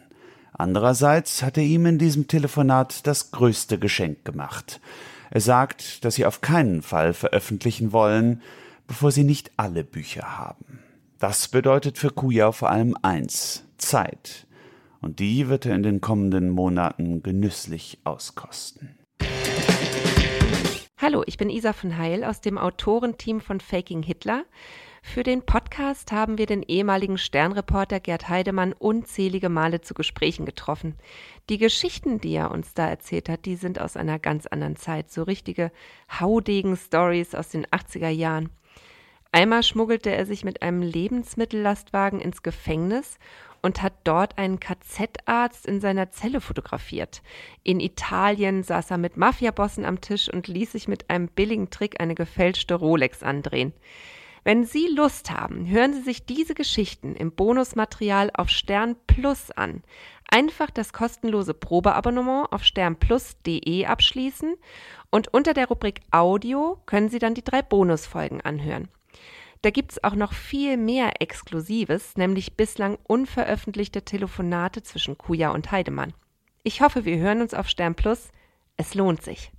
Andererseits 0.54 1.44
hat 1.44 1.58
er 1.58 1.64
ihm 1.64 1.86
in 1.86 1.98
diesem 1.98 2.28
Telefonat 2.28 3.06
das 3.08 3.32
größte 3.32 3.78
Geschenk 3.80 4.24
gemacht. 4.24 4.80
Er 5.32 5.42
sagt, 5.42 6.06
dass 6.06 6.16
sie 6.16 6.26
auf 6.26 6.40
keinen 6.40 6.82
Fall 6.82 7.14
veröffentlichen 7.14 7.92
wollen, 7.92 8.42
bevor 8.88 9.12
sie 9.12 9.24
nicht 9.24 9.52
alle 9.58 9.84
Bücher 9.84 10.38
haben. 10.38 10.80
Das 11.20 11.48
bedeutet 11.48 11.98
für 11.98 12.10
Kuja 12.10 12.52
vor 12.52 12.70
allem 12.70 12.96
eins 13.02 13.64
Zeit 13.78 14.48
und 15.02 15.20
die 15.20 15.50
wird 15.50 15.66
er 15.66 15.76
in 15.76 15.84
den 15.84 16.02
kommenden 16.02 16.50
Monaten 16.50 17.24
genüsslich 17.24 18.00
auskosten. 18.04 18.98
Hallo, 20.98 21.24
ich 21.26 21.38
bin 21.38 21.50
Isa 21.50 21.74
von 21.74 21.98
Heil 21.98 22.24
aus 22.24 22.42
dem 22.42 22.60
Autorenteam 22.60 23.42
von 23.42 23.60
Faking 23.60 24.04
Hitler. 24.04 24.46
Für 25.02 25.24
den 25.24 25.42
Podcast 25.42 26.12
haben 26.12 26.38
wir 26.38 26.46
den 26.46 26.62
ehemaligen 26.62 27.18
Sternreporter 27.18 28.00
Gerd 28.00 28.30
Heidemann 28.30 28.72
unzählige 28.72 29.50
Male 29.50 29.82
zu 29.82 29.96
Gesprächen 29.96 30.46
getroffen. 30.46 30.96
Die 31.50 31.58
Geschichten, 31.58 32.22
die 32.22 32.34
er 32.34 32.52
uns 32.52 32.76
da 32.76 32.88
erzählt 32.88 33.28
hat, 33.28 33.46
die 33.46 33.56
sind 33.56 33.82
aus 33.82 33.98
einer 33.98 34.20
ganz 34.20 34.46
anderen 34.46 34.76
Zeit, 34.76 35.10
so 35.12 35.24
richtige 35.24 35.72
Haudegen-Stories 36.20 37.34
aus 37.34 37.50
den 37.50 37.66
80er 37.66 38.10
Jahren. 38.10 38.50
Einmal 39.34 39.64
schmuggelte 39.64 40.12
er 40.12 40.26
sich 40.26 40.44
mit 40.44 40.62
einem 40.62 40.82
Lebensmittellastwagen 40.82 42.20
ins 42.20 42.44
Gefängnis 42.44 43.18
und 43.62 43.82
hat 43.82 43.94
dort 44.04 44.38
einen 44.38 44.60
KZ-Arzt 44.60 45.66
in 45.66 45.80
seiner 45.80 46.12
Zelle 46.12 46.42
fotografiert. 46.42 47.22
In 47.64 47.80
Italien 47.80 48.64
saß 48.64 48.92
er 48.92 48.98
mit 48.98 49.16
Mafiabossen 49.16 49.86
am 49.86 50.02
Tisch 50.02 50.30
und 50.30 50.48
ließ 50.48 50.74
sich 50.74 50.88
mit 50.88 51.10
einem 51.10 51.28
billigen 51.28 51.70
Trick 51.70 52.02
eine 52.02 52.16
gefälschte 52.16 52.76
Rolex 52.76 53.24
andrehen. 53.24 53.74
Wenn 54.44 54.66
Sie 54.66 54.88
Lust 54.88 55.30
haben, 55.32 55.68
hören 55.68 55.94
Sie 55.94 56.02
sich 56.02 56.26
diese 56.26 56.56
Geschichten 56.56 57.16
im 57.16 57.32
Bonusmaterial 57.32 58.32
auf 58.34 58.50
Stern 58.50 58.96
Plus 59.06 59.52
an. 59.52 59.84
Einfach 60.30 60.72
das 60.72 60.94
kostenlose 60.94 61.54
Probeabonnement 61.54 62.52
auf 62.52 62.64
sternplus.de 62.64 63.86
abschließen 63.86 64.56
und 65.12 65.34
unter 65.34 65.54
der 65.54 65.68
Rubrik 65.68 66.02
Audio 66.10 66.80
können 66.88 67.10
Sie 67.10 67.20
dann 67.20 67.36
die 67.36 67.44
drei 67.44 67.62
Bonusfolgen 67.62 68.42
anhören. 68.42 68.88
Da 69.62 69.70
gibt 69.70 69.92
es 69.92 70.04
auch 70.04 70.16
noch 70.16 70.34
viel 70.34 70.76
mehr 70.78 71.22
Exklusives, 71.22 72.18
nämlich 72.18 72.58
bislang 72.58 72.98
unveröffentlichte 73.04 74.04
Telefonate 74.04 74.82
zwischen 74.82 75.18
Kuja 75.18 75.52
und 75.52 75.72
Heidemann. 75.72 76.14
Ich 76.64 76.82
hoffe, 76.82 77.06
wir 77.06 77.18
hören 77.18 77.42
uns 77.42 77.54
auf 77.54 77.70
Stern 77.70 77.96
Plus. 77.96 78.30
Es 78.78 78.96
lohnt 78.96 79.22
sich. 79.22 79.52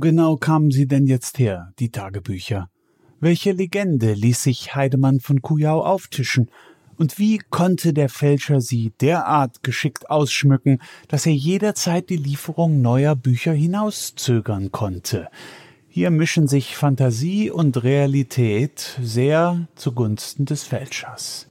Genau 0.00 0.36
kamen 0.36 0.70
sie 0.70 0.88
denn 0.88 1.06
jetzt 1.06 1.38
her, 1.38 1.72
die 1.78 1.90
Tagebücher? 1.90 2.68
Welche 3.20 3.52
Legende 3.52 4.14
ließ 4.14 4.42
sich 4.42 4.74
Heidemann 4.74 5.20
von 5.20 5.42
Kujau 5.42 5.84
auftischen? 5.84 6.50
Und 6.96 7.18
wie 7.18 7.38
konnte 7.38 7.92
der 7.92 8.08
Fälscher 8.08 8.60
sie 8.60 8.92
derart 9.00 9.62
geschickt 9.62 10.10
ausschmücken, 10.10 10.80
dass 11.08 11.26
er 11.26 11.32
jederzeit 11.32 12.10
die 12.10 12.16
Lieferung 12.16 12.80
neuer 12.80 13.14
Bücher 13.14 13.52
hinauszögern 13.52 14.72
konnte? 14.72 15.28
Hier 15.88 16.10
mischen 16.10 16.48
sich 16.48 16.76
Fantasie 16.76 17.50
und 17.50 17.82
Realität 17.82 18.98
sehr 19.02 19.68
zugunsten 19.74 20.44
des 20.44 20.62
Fälschers. 20.62 21.48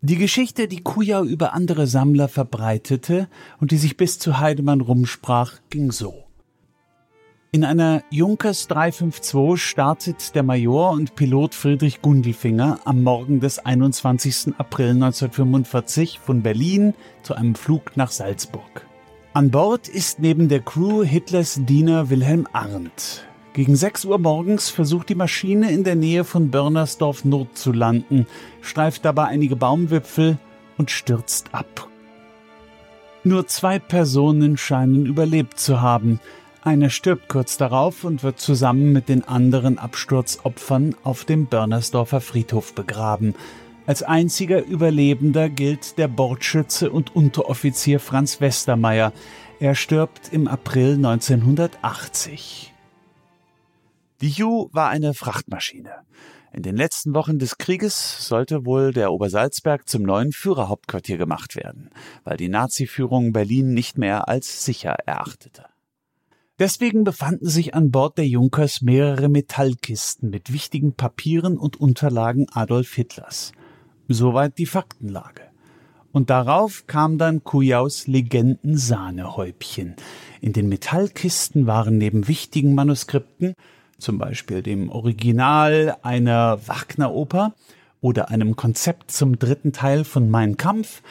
Die 0.00 0.16
Geschichte, 0.16 0.68
die 0.68 0.82
Kujau 0.82 1.24
über 1.24 1.54
andere 1.54 1.86
Sammler 1.86 2.28
verbreitete 2.28 3.28
und 3.60 3.72
die 3.72 3.78
sich 3.78 3.96
bis 3.96 4.18
zu 4.18 4.38
Heidemann 4.38 4.80
rumsprach, 4.80 5.54
ging 5.70 5.90
so. 5.90 6.27
In 7.50 7.64
einer 7.64 8.02
Junkers 8.10 8.68
352 8.68 9.64
startet 9.64 10.34
der 10.34 10.42
Major 10.42 10.90
und 10.90 11.14
Pilot 11.14 11.54
Friedrich 11.54 12.02
Gundelfinger 12.02 12.80
am 12.84 13.02
Morgen 13.02 13.40
des 13.40 13.58
21. 13.58 14.52
April 14.58 14.90
1945 14.90 16.18
von 16.18 16.42
Berlin 16.42 16.92
zu 17.22 17.34
einem 17.34 17.54
Flug 17.54 17.96
nach 17.96 18.10
Salzburg. 18.10 18.86
An 19.32 19.50
Bord 19.50 19.88
ist 19.88 20.18
neben 20.18 20.50
der 20.50 20.60
Crew 20.60 21.02
Hitlers 21.02 21.58
Diener 21.64 22.10
Wilhelm 22.10 22.46
Arndt. 22.52 23.24
Gegen 23.54 23.76
6 23.76 24.04
Uhr 24.04 24.18
morgens 24.18 24.68
versucht 24.68 25.08
die 25.08 25.14
Maschine 25.14 25.72
in 25.72 25.84
der 25.84 25.96
Nähe 25.96 26.24
von 26.24 26.50
Börnersdorf 26.50 27.24
Nord 27.24 27.56
zu 27.56 27.72
landen, 27.72 28.26
streift 28.60 29.06
dabei 29.06 29.24
einige 29.24 29.56
Baumwipfel 29.56 30.36
und 30.76 30.90
stürzt 30.90 31.54
ab. 31.54 31.88
Nur 33.24 33.46
zwei 33.46 33.78
Personen 33.78 34.58
scheinen 34.58 35.06
überlebt 35.06 35.58
zu 35.58 35.80
haben– 35.80 36.20
einer 36.68 36.90
stirbt 36.90 37.28
kurz 37.28 37.56
darauf 37.56 38.04
und 38.04 38.22
wird 38.22 38.38
zusammen 38.38 38.92
mit 38.92 39.08
den 39.08 39.26
anderen 39.26 39.78
Absturzopfern 39.78 40.94
auf 41.02 41.24
dem 41.24 41.46
Börnersdorfer 41.46 42.20
Friedhof 42.20 42.74
begraben. 42.74 43.34
Als 43.86 44.02
einziger 44.02 44.62
Überlebender 44.62 45.48
gilt 45.48 45.96
der 45.96 46.08
Bordschütze 46.08 46.90
und 46.90 47.16
Unteroffizier 47.16 48.00
Franz 48.00 48.42
Westermeier. 48.42 49.14
Er 49.60 49.74
stirbt 49.74 50.30
im 50.30 50.46
April 50.46 50.96
1980. 50.96 52.74
Die 54.20 54.28
Ju 54.28 54.68
war 54.72 54.90
eine 54.90 55.14
Frachtmaschine. 55.14 55.92
In 56.52 56.62
den 56.62 56.76
letzten 56.76 57.14
Wochen 57.14 57.38
des 57.38 57.56
Krieges 57.56 58.28
sollte 58.28 58.66
wohl 58.66 58.92
der 58.92 59.10
Obersalzberg 59.10 59.88
zum 59.88 60.02
neuen 60.02 60.32
Führerhauptquartier 60.32 61.16
gemacht 61.16 61.56
werden, 61.56 61.88
weil 62.24 62.36
die 62.36 62.50
Nazi-Führung 62.50 63.32
Berlin 63.32 63.72
nicht 63.72 63.96
mehr 63.96 64.28
als 64.28 64.66
sicher 64.66 64.96
erachtete. 65.06 65.64
Deswegen 66.58 67.04
befanden 67.04 67.48
sich 67.48 67.74
an 67.74 67.92
Bord 67.92 68.18
der 68.18 68.26
Junkers 68.26 68.82
mehrere 68.82 69.28
Metallkisten 69.28 70.28
mit 70.28 70.52
wichtigen 70.52 70.92
Papieren 70.92 71.56
und 71.56 71.80
Unterlagen 71.80 72.46
Adolf 72.52 72.94
Hitlers. 72.94 73.52
Soweit 74.08 74.58
die 74.58 74.66
Faktenlage. 74.66 75.42
Und 76.10 76.30
darauf 76.30 76.88
kam 76.88 77.16
dann 77.16 77.44
Kujaus 77.44 78.08
Legenden-Sahnehäubchen. 78.08 79.94
In 80.40 80.52
den 80.52 80.68
Metallkisten 80.68 81.68
waren 81.68 81.96
neben 81.98 82.26
wichtigen 82.26 82.74
Manuskripten, 82.74 83.54
zum 83.98 84.18
Beispiel 84.18 84.62
dem 84.62 84.90
Original 84.90 85.96
einer 86.02 86.66
Wagner-Oper 86.66 87.54
oder 88.00 88.30
einem 88.30 88.56
Konzept 88.56 89.12
zum 89.12 89.38
dritten 89.38 89.72
Teil 89.72 90.02
von 90.02 90.28
Mein 90.28 90.56
Kampf, 90.56 91.02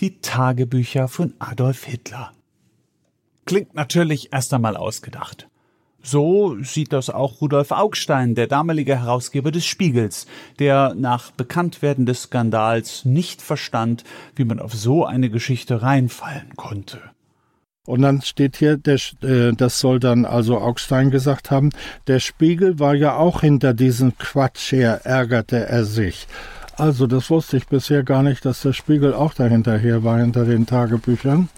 die 0.00 0.18
Tagebücher 0.20 1.06
von 1.06 1.34
Adolf 1.38 1.84
Hitler. 1.84 2.32
Klingt 3.46 3.74
natürlich 3.74 4.32
erst 4.32 4.52
einmal 4.52 4.76
ausgedacht. 4.76 5.48
So 6.02 6.56
sieht 6.62 6.92
das 6.92 7.10
auch 7.10 7.40
Rudolf 7.40 7.70
Augstein, 7.70 8.34
der 8.34 8.46
damalige 8.46 9.00
Herausgeber 9.00 9.50
des 9.50 9.64
Spiegels, 9.66 10.26
der 10.58 10.94
nach 10.94 11.30
Bekanntwerden 11.30 12.06
des 12.06 12.22
Skandals 12.22 13.04
nicht 13.04 13.42
verstand, 13.42 14.04
wie 14.34 14.44
man 14.44 14.60
auf 14.60 14.74
so 14.74 15.04
eine 15.04 15.30
Geschichte 15.30 15.82
reinfallen 15.82 16.54
konnte. 16.56 17.00
Und 17.86 18.02
dann 18.02 18.20
steht 18.22 18.56
hier, 18.56 18.76
der, 18.76 18.98
äh, 19.22 19.52
das 19.52 19.78
soll 19.78 20.00
dann 20.00 20.24
also 20.24 20.58
Augstein 20.58 21.10
gesagt 21.10 21.52
haben, 21.52 21.70
der 22.08 22.18
Spiegel 22.18 22.80
war 22.80 22.94
ja 22.94 23.16
auch 23.16 23.42
hinter 23.42 23.74
diesem 23.74 24.18
Quatsch 24.18 24.72
her, 24.72 25.02
ärgerte 25.04 25.66
er 25.68 25.84
sich. 25.84 26.26
Also 26.76 27.06
das 27.06 27.30
wusste 27.30 27.56
ich 27.56 27.68
bisher 27.68 28.02
gar 28.02 28.22
nicht, 28.22 28.44
dass 28.44 28.62
der 28.62 28.72
Spiegel 28.72 29.14
auch 29.14 29.34
dahinterher 29.34 30.02
war, 30.02 30.18
hinter 30.18 30.44
den 30.44 30.66
Tagebüchern. 30.66 31.48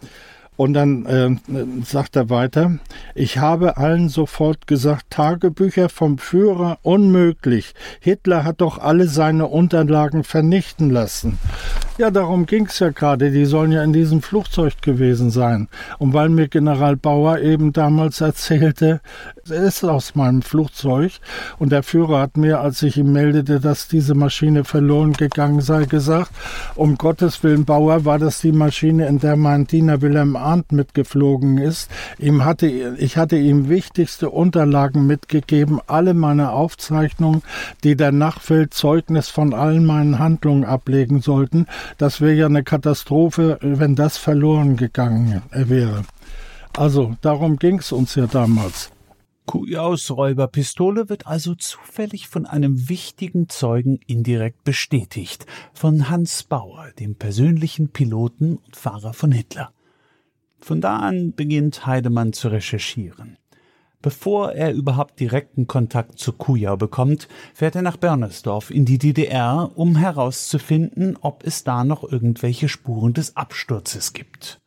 Und 0.58 0.72
dann 0.72 1.06
äh, 1.06 1.36
sagt 1.84 2.16
er 2.16 2.30
weiter, 2.30 2.80
ich 3.14 3.38
habe 3.38 3.76
allen 3.76 4.08
sofort 4.08 4.66
gesagt, 4.66 5.04
Tagebücher 5.10 5.88
vom 5.88 6.18
Führer 6.18 6.80
unmöglich. 6.82 7.74
Hitler 8.00 8.42
hat 8.42 8.60
doch 8.60 8.78
alle 8.78 9.06
seine 9.06 9.46
Unterlagen 9.46 10.24
vernichten 10.24 10.90
lassen. 10.90 11.38
Ja, 11.98 12.12
darum 12.12 12.46
ging's 12.46 12.78
ja 12.78 12.90
gerade. 12.90 13.32
Die 13.32 13.44
sollen 13.44 13.72
ja 13.72 13.82
in 13.82 13.92
diesem 13.92 14.22
Flugzeug 14.22 14.80
gewesen 14.82 15.30
sein. 15.30 15.66
Und 15.98 16.14
weil 16.14 16.28
mir 16.28 16.46
General 16.46 16.94
Bauer 16.94 17.40
eben 17.40 17.72
damals 17.72 18.20
erzählte, 18.20 19.00
er 19.50 19.62
ist 19.64 19.82
aus 19.82 20.14
meinem 20.14 20.42
Flugzeug 20.42 21.12
und 21.58 21.72
der 21.72 21.82
Führer 21.82 22.20
hat 22.20 22.36
mir, 22.36 22.60
als 22.60 22.82
ich 22.82 22.98
ihm 22.98 23.12
meldete, 23.12 23.58
dass 23.58 23.88
diese 23.88 24.14
Maschine 24.14 24.62
verloren 24.62 25.14
gegangen 25.14 25.60
sei, 25.60 25.86
gesagt, 25.86 26.30
um 26.76 26.98
Gottes 26.98 27.42
Willen, 27.42 27.64
Bauer, 27.64 28.04
war 28.04 28.20
das 28.20 28.40
die 28.40 28.52
Maschine, 28.52 29.06
in 29.06 29.18
der 29.18 29.36
mein 29.36 29.66
Diener 29.66 30.00
Wilhelm 30.00 30.36
Arndt 30.36 30.70
mitgeflogen 30.70 31.58
ist. 31.58 31.90
Ihm 32.18 32.44
hatte, 32.44 32.68
ich 32.68 33.16
hatte 33.16 33.38
ihm 33.38 33.68
wichtigste 33.68 34.30
Unterlagen 34.30 35.06
mitgegeben, 35.06 35.80
alle 35.86 36.14
meine 36.14 36.52
Aufzeichnungen, 36.52 37.42
die 37.82 37.96
der 37.96 38.12
Nachwelt 38.12 38.72
Zeugnis 38.74 39.28
von 39.30 39.52
allen 39.52 39.84
meinen 39.84 40.18
Handlungen 40.20 40.64
ablegen 40.64 41.22
sollten. 41.22 41.66
Das 41.96 42.20
wäre 42.20 42.34
ja 42.34 42.46
eine 42.46 42.64
Katastrophe, 42.64 43.58
wenn 43.62 43.94
das 43.94 44.18
verloren 44.18 44.76
gegangen 44.76 45.42
wäre. 45.50 46.04
Also 46.76 47.16
darum 47.22 47.56
ging 47.56 47.78
es 47.78 47.92
uns 47.92 48.14
ja 48.14 48.26
damals. 48.26 48.92
Kujaus 49.46 50.10
Räuberpistole 50.10 51.08
wird 51.08 51.26
also 51.26 51.54
zufällig 51.54 52.28
von 52.28 52.44
einem 52.44 52.90
wichtigen 52.90 53.48
Zeugen 53.48 53.98
indirekt 54.06 54.62
bestätigt, 54.62 55.46
von 55.72 56.10
Hans 56.10 56.42
Bauer, 56.42 56.90
dem 56.98 57.14
persönlichen 57.14 57.88
Piloten 57.88 58.58
und 58.58 58.76
Fahrer 58.76 59.14
von 59.14 59.32
Hitler. 59.32 59.72
Von 60.60 60.82
da 60.82 60.98
an 60.98 61.32
beginnt 61.32 61.86
Heidemann 61.86 62.34
zu 62.34 62.48
recherchieren. 62.48 63.37
Bevor 64.00 64.52
er 64.52 64.72
überhaupt 64.72 65.18
direkten 65.18 65.66
Kontakt 65.66 66.20
zu 66.20 66.32
Kujau 66.32 66.76
bekommt, 66.76 67.26
fährt 67.52 67.74
er 67.74 67.82
nach 67.82 67.96
Börnersdorf 67.96 68.70
in 68.70 68.84
die 68.84 68.98
DDR, 68.98 69.72
um 69.74 69.96
herauszufinden, 69.96 71.16
ob 71.20 71.44
es 71.44 71.64
da 71.64 71.82
noch 71.82 72.04
irgendwelche 72.04 72.68
Spuren 72.68 73.12
des 73.12 73.36
Absturzes 73.36 74.12
gibt. 74.12 74.60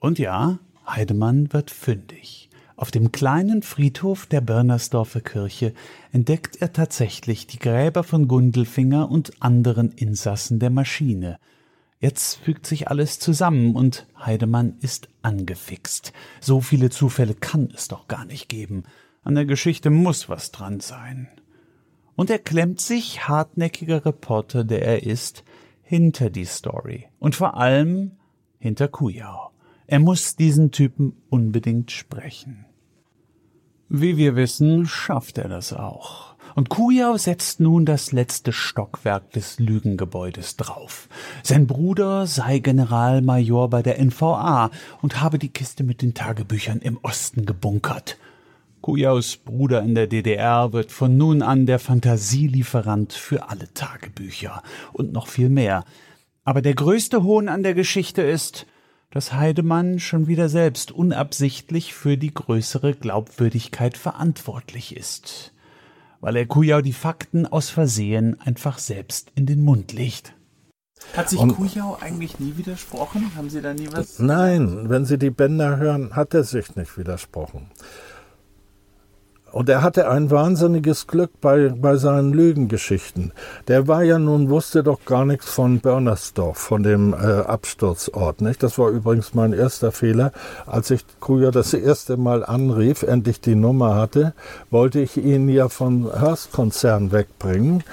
Und 0.00 0.18
ja, 0.18 0.58
Heidemann 0.86 1.52
wird 1.52 1.70
fündig. 1.70 2.50
Auf 2.76 2.90
dem 2.90 3.12
kleinen 3.12 3.62
Friedhof 3.62 4.26
der 4.26 4.40
Börnersdorfer 4.40 5.20
Kirche 5.20 5.72
entdeckt 6.10 6.56
er 6.60 6.72
tatsächlich 6.72 7.46
die 7.46 7.60
Gräber 7.60 8.02
von 8.02 8.26
Gundelfinger 8.26 9.08
und 9.08 9.40
anderen 9.40 9.92
Insassen 9.92 10.58
der 10.58 10.70
Maschine– 10.70 11.38
Jetzt 12.04 12.34
fügt 12.36 12.66
sich 12.66 12.88
alles 12.88 13.18
zusammen 13.18 13.74
und 13.74 14.06
Heidemann 14.18 14.76
ist 14.82 15.08
angefixt. 15.22 16.12
So 16.38 16.60
viele 16.60 16.90
Zufälle 16.90 17.32
kann 17.32 17.72
es 17.74 17.88
doch 17.88 18.08
gar 18.08 18.26
nicht 18.26 18.50
geben. 18.50 18.82
An 19.22 19.36
der 19.36 19.46
Geschichte 19.46 19.88
muss 19.88 20.28
was 20.28 20.50
dran 20.50 20.80
sein. 20.80 21.28
Und 22.14 22.28
er 22.28 22.40
klemmt 22.40 22.82
sich, 22.82 23.26
hartnäckiger 23.26 24.04
Reporter, 24.04 24.64
der 24.64 24.84
er 24.84 25.04
ist, 25.04 25.44
hinter 25.82 26.28
die 26.28 26.44
Story. 26.44 27.06
Und 27.20 27.36
vor 27.36 27.56
allem 27.56 28.10
hinter 28.58 28.88
Kujau. 28.88 29.52
Er 29.86 29.98
muss 29.98 30.36
diesen 30.36 30.72
Typen 30.72 31.16
unbedingt 31.30 31.90
sprechen. 31.90 32.66
Wie 33.88 34.18
wir 34.18 34.36
wissen, 34.36 34.84
schafft 34.84 35.38
er 35.38 35.48
das 35.48 35.72
auch. 35.72 36.33
Und 36.54 36.68
Kujau 36.68 37.16
setzt 37.16 37.58
nun 37.58 37.84
das 37.84 38.12
letzte 38.12 38.52
Stockwerk 38.52 39.32
des 39.32 39.58
Lügengebäudes 39.58 40.56
drauf. 40.56 41.08
Sein 41.42 41.66
Bruder 41.66 42.28
sei 42.28 42.60
Generalmajor 42.60 43.70
bei 43.70 43.82
der 43.82 43.98
NVA 43.98 44.70
und 45.02 45.20
habe 45.20 45.40
die 45.40 45.48
Kiste 45.48 45.82
mit 45.82 46.00
den 46.00 46.14
Tagebüchern 46.14 46.78
im 46.78 46.98
Osten 47.02 47.44
gebunkert. 47.44 48.18
Kujaus 48.82 49.36
Bruder 49.36 49.82
in 49.82 49.96
der 49.96 50.06
DDR 50.06 50.72
wird 50.72 50.92
von 50.92 51.16
nun 51.16 51.42
an 51.42 51.66
der 51.66 51.80
Fantasielieferant 51.80 53.14
für 53.14 53.48
alle 53.48 53.72
Tagebücher 53.74 54.62
und 54.92 55.12
noch 55.12 55.26
viel 55.26 55.48
mehr. 55.48 55.84
Aber 56.44 56.62
der 56.62 56.74
größte 56.74 57.24
Hohn 57.24 57.48
an 57.48 57.62
der 57.64 57.74
Geschichte 57.74 58.22
ist, 58.22 58.66
dass 59.10 59.32
Heidemann 59.32 59.98
schon 59.98 60.28
wieder 60.28 60.48
selbst 60.48 60.92
unabsichtlich 60.92 61.94
für 61.94 62.16
die 62.16 62.34
größere 62.34 62.94
Glaubwürdigkeit 62.94 63.96
verantwortlich 63.96 64.94
ist 64.94 65.53
weil 66.24 66.36
er 66.36 66.46
Kujau 66.46 66.80
die 66.80 66.94
Fakten 66.94 67.46
aus 67.46 67.68
Versehen 67.68 68.40
einfach 68.40 68.78
selbst 68.78 69.30
in 69.34 69.44
den 69.44 69.60
Mund 69.60 69.92
legt. 69.92 70.32
Hat 71.14 71.28
sich 71.28 71.38
und, 71.38 71.54
Kujau 71.54 71.98
eigentlich 72.00 72.40
nie 72.40 72.56
widersprochen? 72.56 73.30
Haben 73.36 73.50
Sie 73.50 73.60
da 73.60 73.74
nie 73.74 73.88
was? 73.92 74.20
Nein, 74.20 74.88
wenn 74.88 75.04
Sie 75.04 75.18
die 75.18 75.28
Bänder 75.28 75.76
hören, 75.76 76.16
hat 76.16 76.32
er 76.32 76.44
sich 76.44 76.76
nicht 76.76 76.96
widersprochen. 76.96 77.70
Und 79.54 79.68
er 79.68 79.82
hatte 79.82 80.10
ein 80.10 80.32
wahnsinniges 80.32 81.06
Glück 81.06 81.30
bei, 81.40 81.68
bei 81.68 81.94
seinen 81.94 82.32
Lügengeschichten. 82.32 83.30
Der 83.68 83.86
war 83.86 84.02
ja 84.02 84.18
nun, 84.18 84.50
wusste 84.50 84.82
doch 84.82 85.04
gar 85.04 85.24
nichts 85.24 85.48
von 85.48 85.78
Börnersdorf, 85.78 86.58
von 86.58 86.82
dem 86.82 87.14
äh, 87.14 87.16
Absturzort. 87.16 88.40
Nicht? 88.40 88.64
Das 88.64 88.80
war 88.80 88.88
übrigens 88.88 89.32
mein 89.32 89.52
erster 89.52 89.92
Fehler. 89.92 90.32
Als 90.66 90.90
ich 90.90 91.04
Kruger 91.20 91.52
das 91.52 91.72
erste 91.72 92.16
Mal 92.16 92.44
anrief, 92.44 93.04
endlich 93.04 93.40
die 93.40 93.54
Nummer 93.54 93.94
hatte, 93.94 94.34
wollte 94.72 94.98
ich 94.98 95.16
ihn 95.18 95.48
ja 95.48 95.68
vom 95.68 96.12
Hearst-Konzern 96.12 97.12
wegbringen. 97.12 97.84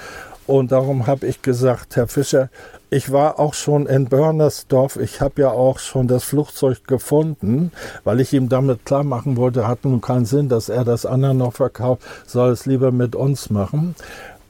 Und 0.48 0.72
darum 0.72 1.06
habe 1.06 1.28
ich 1.28 1.42
gesagt, 1.42 1.94
Herr 1.94 2.08
Fischer, 2.08 2.50
ich 2.92 3.10
war 3.10 3.40
auch 3.40 3.54
schon 3.54 3.86
in 3.86 4.04
Börnersdorf. 4.04 4.96
Ich 4.96 5.22
habe 5.22 5.40
ja 5.40 5.50
auch 5.50 5.78
schon 5.78 6.08
das 6.08 6.24
Flugzeug 6.24 6.86
gefunden, 6.86 7.72
weil 8.04 8.20
ich 8.20 8.34
ihm 8.34 8.50
damit 8.50 8.84
klar 8.84 9.02
machen 9.02 9.38
wollte, 9.38 9.66
hat 9.66 9.86
nun 9.86 10.02
keinen 10.02 10.26
Sinn, 10.26 10.50
dass 10.50 10.68
er 10.68 10.84
das 10.84 11.06
andere 11.06 11.34
noch 11.34 11.54
verkauft, 11.54 12.02
soll 12.26 12.50
es 12.50 12.66
lieber 12.66 12.92
mit 12.92 13.16
uns 13.16 13.48
machen. 13.48 13.94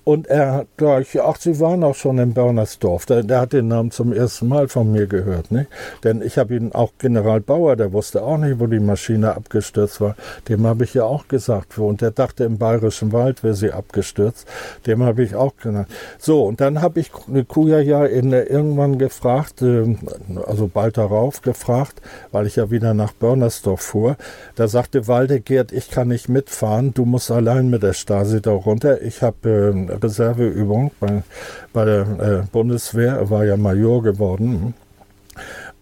Und 0.04 0.26
er 0.26 0.52
hat 0.52 0.66
gleich, 0.76 1.20
ach, 1.20 1.36
Sie 1.36 1.60
waren 1.60 1.84
auch 1.84 1.94
schon 1.94 2.18
in 2.18 2.34
Börnersdorf. 2.34 3.06
Der, 3.06 3.22
der, 3.22 3.40
hat 3.40 3.52
den 3.52 3.68
Namen 3.68 3.92
zum 3.92 4.12
ersten 4.12 4.48
Mal 4.48 4.68
von 4.68 4.90
mir 4.90 5.06
gehört. 5.06 5.52
Nicht? 5.52 5.68
Denn 6.02 6.22
ich 6.22 6.38
habe 6.38 6.56
ihn 6.56 6.72
auch 6.72 6.92
General 6.98 7.40
Bauer, 7.40 7.76
der 7.76 7.92
wusste 7.92 8.22
auch 8.22 8.38
nicht, 8.38 8.58
wo 8.58 8.66
die 8.66 8.80
Maschine 8.80 9.36
abgestürzt 9.36 10.00
war. 10.00 10.16
Dem 10.48 10.66
habe 10.66 10.82
ich 10.84 10.94
ja 10.94 11.04
auch 11.04 11.28
gesagt. 11.28 11.78
Und 11.78 12.00
der 12.00 12.10
dachte, 12.10 12.44
im 12.44 12.58
Bayerischen 12.58 13.12
Wald 13.12 13.44
wäre 13.44 13.54
sie 13.54 13.72
abgestürzt. 13.72 14.48
Dem 14.86 15.04
habe 15.04 15.22
ich 15.22 15.36
auch 15.36 15.56
genannt. 15.56 15.88
So, 16.18 16.44
und 16.46 16.60
dann 16.60 16.80
habe 16.80 16.98
ich 16.98 17.12
Kuja 17.46 17.78
ja 17.78 18.04
in, 18.04 18.32
irgendwann 18.32 18.98
gefragt, 18.98 19.62
äh, 19.62 19.96
also 20.46 20.66
bald 20.66 20.98
darauf 20.98 21.42
gefragt, 21.42 22.02
weil 22.32 22.46
ich 22.48 22.56
ja 22.56 22.72
wieder 22.72 22.92
nach 22.92 23.12
Börnersdorf 23.12 23.80
fuhr. 23.80 24.16
Da 24.56 24.66
sagte 24.66 25.06
Waldegert, 25.06 25.70
ich 25.70 25.90
kann 25.90 26.08
nicht 26.08 26.28
mitfahren, 26.28 26.92
du 26.92 27.04
musst 27.04 27.30
allein 27.30 27.70
mit 27.70 27.84
der 27.84 27.92
Stasi 27.92 28.42
da 28.42 28.50
runter. 28.50 29.00
Ich 29.02 29.22
habe 29.22 29.91
äh, 29.91 29.91
Reserveübung 30.00 30.90
bei, 31.00 31.22
bei 31.72 31.84
der 31.84 32.00
äh, 32.00 32.46
Bundeswehr. 32.50 33.16
Er 33.16 33.30
war 33.30 33.44
ja 33.44 33.56
Major 33.56 34.02
geworden. 34.02 34.74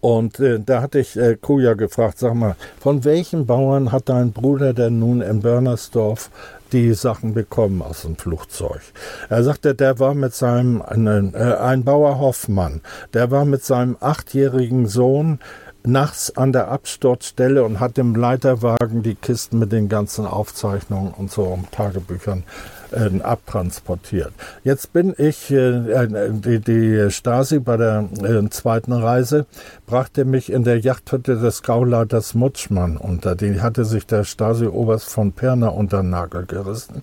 Und 0.01 0.41
äh, 0.41 0.59
da 0.59 0.81
hatte 0.81 0.99
ich 0.99 1.17
äh, 1.17 1.37
Kuja 1.37 1.75
gefragt, 1.75 2.19
sag 2.19 2.35
mal, 2.35 2.57
von 2.81 3.05
welchen 3.05 3.47
Bauern 3.47 3.93
hat 3.93 4.09
dein 4.09 4.33
Bruder 4.33 4.73
denn 4.73 4.99
nun 4.99 5.21
in 5.21 5.41
Börnersdorf 5.41 6.31
die 6.73 6.95
Sachen 6.95 7.35
bekommen 7.35 7.83
aus 7.83 8.03
dem 8.03 8.17
Flugzeug. 8.17 8.81
Er 9.29 9.43
sagte, 9.43 9.75
der 9.75 9.99
war 9.99 10.15
mit 10.15 10.35
seinem, 10.35 10.81
ein, 10.81 11.35
äh, 11.35 11.57
ein 11.57 11.85
Bauer 11.85 12.19
Hoffmann, 12.19 12.81
der 13.13 13.31
war 13.31 13.45
mit 13.45 13.65
seinem 13.65 13.97
achtjährigen 14.01 14.87
Sohn 14.87 15.41
nachts 15.83 16.37
an 16.37 16.53
der 16.53 16.69
Absturzstelle 16.69 17.65
und 17.65 17.81
hat 17.81 17.99
im 17.99 18.15
Leiterwagen 18.15 19.03
die 19.03 19.15
Kisten 19.15 19.59
mit 19.59 19.73
den 19.73 19.89
ganzen 19.89 20.27
Aufzeichnungen 20.27 21.13
und 21.13 21.31
so 21.31 21.43
um 21.45 21.71
Tagebüchern 21.71 22.45
äh, 22.93 23.21
abtransportiert. 23.23 24.33
Jetzt 24.65 24.93
bin 24.93 25.15
ich, 25.17 25.51
äh, 25.51 25.57
äh, 25.57 26.31
die, 26.31 26.61
die 26.61 27.11
Stasi 27.11 27.59
bei 27.59 27.77
der 27.77 28.09
äh, 28.23 28.49
zweiten 28.51 28.93
Reise 28.93 29.47
brachte 29.87 30.25
mich 30.25 30.51
in 30.51 30.65
der 30.65 30.79
Yachthütte 30.79 31.37
des 31.37 31.63
Gauleiters 31.63 32.35
Mutschmann 32.35 32.97
unter. 32.97 33.35
Die 33.35 33.61
hatte 33.61 33.85
sich 33.85 34.07
der 34.07 34.25
Stasi-Oberst 34.25 35.09
von 35.09 35.33
Perner 35.33 35.75
unter 35.75 36.03
den 36.03 36.11
Nagel 36.11 36.47
gerissen 36.47 37.03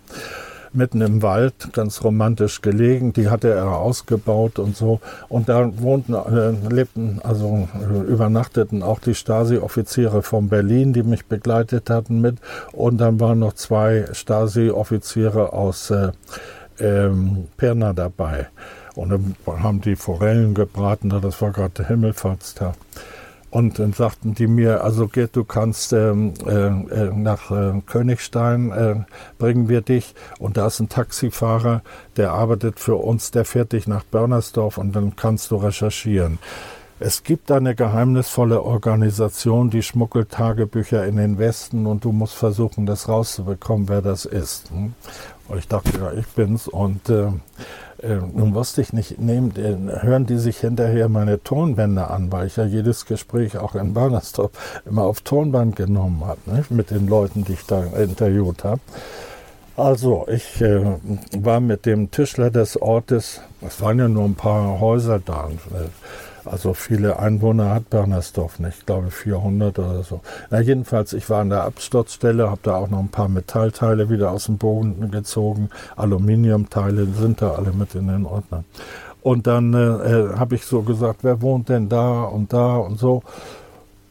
mitten 0.73 1.01
im 1.01 1.21
Wald, 1.21 1.69
ganz 1.73 2.03
romantisch 2.03 2.61
gelegen. 2.61 3.13
Die 3.13 3.29
hatte 3.29 3.49
er 3.49 3.77
ausgebaut 3.77 4.59
und 4.59 4.75
so. 4.75 4.99
Und 5.29 5.49
da 5.49 5.69
wohnten, 5.81 6.13
äh, 6.13 6.51
lebten, 6.69 7.19
also 7.23 7.67
äh, 7.73 8.11
übernachteten 8.11 8.83
auch 8.83 8.99
die 8.99 9.15
Stasi-Offiziere 9.15 10.21
von 10.21 10.49
Berlin, 10.49 10.93
die 10.93 11.03
mich 11.03 11.25
begleitet 11.25 11.89
hatten 11.89 12.21
mit. 12.21 12.37
Und 12.71 12.97
dann 12.97 13.19
waren 13.19 13.39
noch 13.39 13.53
zwei 13.53 14.05
Stasi-Offiziere 14.11 15.53
aus 15.53 15.89
äh, 15.89 16.11
ähm, 16.79 17.47
Pirna 17.57 17.93
dabei. 17.93 18.47
Und 18.95 19.09
dann 19.09 19.35
haben 19.63 19.81
die 19.81 19.95
Forellen 19.95 20.53
gebraten, 20.53 21.09
das 21.09 21.41
war 21.41 21.51
gerade 21.51 21.87
Himmelfahrtstag. 21.87 22.73
Und 23.57 23.79
dann 23.79 23.91
sagten 23.91 24.35
die 24.35 24.45
mir, 24.45 24.83
also 24.83 25.07
Gerd, 25.07 25.35
du 25.35 25.43
kannst 25.43 25.91
ähm, 25.91 26.35
äh, 26.45 26.51
äh, 26.51 27.11
nach 27.11 27.49
äh, 27.49 27.81
Königstein, 27.87 28.71
äh, 28.71 28.95
bringen 29.39 29.67
wir 29.67 29.81
dich. 29.81 30.13
Und 30.37 30.57
da 30.57 30.67
ist 30.67 30.79
ein 30.79 30.89
Taxifahrer, 30.89 31.81
der 32.17 32.33
arbeitet 32.33 32.79
für 32.79 32.97
uns, 32.97 33.31
der 33.31 33.45
fährt 33.45 33.71
dich 33.71 33.87
nach 33.87 34.03
Börnersdorf 34.03 34.77
und 34.77 34.95
dann 34.95 35.15
kannst 35.15 35.49
du 35.49 35.55
recherchieren. 35.55 36.37
Es 36.99 37.23
gibt 37.23 37.51
eine 37.51 37.73
geheimnisvolle 37.73 38.61
Organisation, 38.61 39.71
die 39.71 39.81
schmuggelt 39.81 40.29
Tagebücher 40.29 41.07
in 41.07 41.15
den 41.15 41.39
Westen 41.39 41.87
und 41.87 42.05
du 42.05 42.11
musst 42.11 42.35
versuchen, 42.35 42.85
das 42.85 43.09
rauszubekommen, 43.09 43.89
wer 43.89 44.03
das 44.03 44.25
ist. 44.25 44.69
Hm? 44.69 44.93
Und 45.47 45.57
ich 45.57 45.67
dachte, 45.67 45.97
ja, 45.97 46.13
ich 46.13 46.27
bin's. 46.27 46.67
Und 46.67 47.09
äh, 47.09 47.29
äh, 48.01 48.15
nun 48.15 48.53
wusste 48.53 48.81
ich 48.81 48.93
nicht, 48.93 49.19
nehmen, 49.19 49.53
hören 49.55 50.25
die 50.25 50.37
sich 50.37 50.59
hinterher 50.59 51.09
meine 51.09 51.41
Tonbänder 51.41 52.11
an, 52.11 52.31
weil 52.31 52.47
ich 52.47 52.55
ja 52.57 52.65
jedes 52.65 53.05
Gespräch 53.05 53.57
auch 53.57 53.75
in 53.75 53.93
Barnerstorf 53.93 54.51
immer 54.85 55.03
auf 55.03 55.21
Tonband 55.21 55.75
genommen 55.75 56.23
habe, 56.25 56.39
nicht? 56.45 56.71
mit 56.71 56.91
den 56.91 57.07
Leuten, 57.07 57.43
die 57.43 57.53
ich 57.53 57.65
da 57.65 57.83
interviewt 57.83 58.63
habe. 58.63 58.81
Also, 59.75 60.25
ich 60.27 60.59
äh, 60.61 60.83
war 61.37 61.59
mit 61.59 61.85
dem 61.85 62.09
Tischler 62.09 62.49
des 62.49 62.81
Ortes, 62.81 63.41
es 63.61 63.79
waren 63.79 63.99
ja 63.99 64.07
nur 64.07 64.25
ein 64.25 64.33
paar 64.33 64.79
Häuser 64.79 65.19
da, 65.23 65.49
äh, 65.49 65.87
also 66.47 66.73
viele 66.73 67.19
Einwohner 67.19 67.73
hat 67.73 67.89
Bernersdorf 67.89 68.59
nicht, 68.59 68.79
ich 68.79 68.85
glaube 68.85 69.11
400 69.11 69.79
oder 69.79 70.03
so. 70.03 70.21
Na 70.49 70.59
jedenfalls, 70.59 71.13
ich 71.13 71.29
war 71.29 71.41
an 71.41 71.49
der 71.49 71.63
Absturzstelle, 71.63 72.49
habe 72.49 72.59
da 72.63 72.75
auch 72.75 72.89
noch 72.89 72.99
ein 72.99 73.09
paar 73.09 73.29
Metallteile 73.29 74.09
wieder 74.09 74.31
aus 74.31 74.45
dem 74.45 74.57
Boden 74.57 75.11
gezogen, 75.11 75.69
Aluminiumteile 75.95 77.05
sind 77.07 77.41
da 77.41 77.51
alle 77.51 77.71
mit 77.71 77.95
in 77.95 78.07
den 78.07 78.25
Ordnern. 78.25 78.65
Und 79.21 79.47
dann 79.47 79.73
äh, 79.73 79.77
äh 79.77 80.37
habe 80.37 80.55
ich 80.55 80.65
so 80.65 80.81
gesagt, 80.83 81.23
wer 81.23 81.41
wohnt 81.41 81.69
denn 81.69 81.89
da 81.89 82.23
und 82.23 82.53
da 82.53 82.77
und 82.77 82.97
so. 82.97 83.23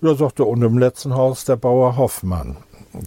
Ja, 0.02 0.14
sagte, 0.14 0.44
und 0.44 0.62
im 0.62 0.78
letzten 0.78 1.14
Haus 1.14 1.44
der 1.46 1.56
Bauer 1.56 1.96
Hoffmann 1.96 2.56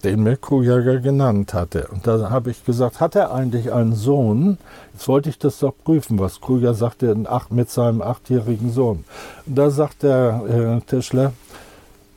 den 0.04 0.24
mir 0.24 0.38
Kujäger 0.38 1.00
genannt 1.00 1.54
hatte. 1.54 1.88
Und 1.92 2.06
da 2.08 2.30
habe 2.30 2.52
ich 2.52 2.64
gesagt, 2.66 3.00
hat 3.00 3.16
er 3.16 3.34
eigentlich 3.34 3.72
einen 3.74 3.96
Sohn? 3.96 4.58
Jetzt 4.94 5.08
wollte 5.08 5.30
ich 5.30 5.40
das 5.40 5.60
doch 5.60 5.74
prüfen, 5.84 6.20
was 6.20 6.42
Kujäger 6.42 6.74
sagte 6.74 7.16
mit 7.50 7.70
seinem 7.70 8.02
achtjährigen 8.02 8.72
Sohn. 8.72 9.06
Und 9.46 9.58
da 9.58 9.70
sagt 9.70 10.04
der 10.04 10.80
äh, 10.82 10.86
Tischler, 10.86 11.34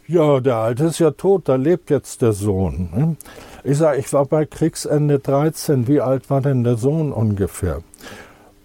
ja, 0.09 0.41
der 0.41 0.57
Alte 0.57 0.85
ist 0.85 0.99
ja 0.99 1.13
tot, 1.13 1.49
da 1.49 1.55
lebt 1.55 1.89
jetzt 1.89 2.23
der 2.23 2.33
Sohn. 2.33 2.91
Ne? 2.95 3.17
Ich 3.65 3.79
sage, 3.79 3.99
ich 3.99 4.13
war 4.13 4.27
bei 4.27 4.45
Kriegsende 4.45 5.21
13, 5.21 5.87
wie 5.89 6.01
alt 6.01 6.29
war 6.29 6.41
denn 6.41 6.65
der 6.65 6.77
Sohn 6.77 7.13
ungefähr? 7.13 7.83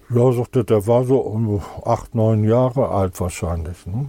Ja, 0.09 0.31
sagte, 0.31 0.63
der 0.63 0.87
war 0.87 1.03
so 1.03 1.19
um 1.19 1.61
acht, 1.85 2.15
neun 2.15 2.43
Jahre 2.43 2.89
alt 2.89 3.19
wahrscheinlich. 3.19 3.85
Ne? 3.85 4.07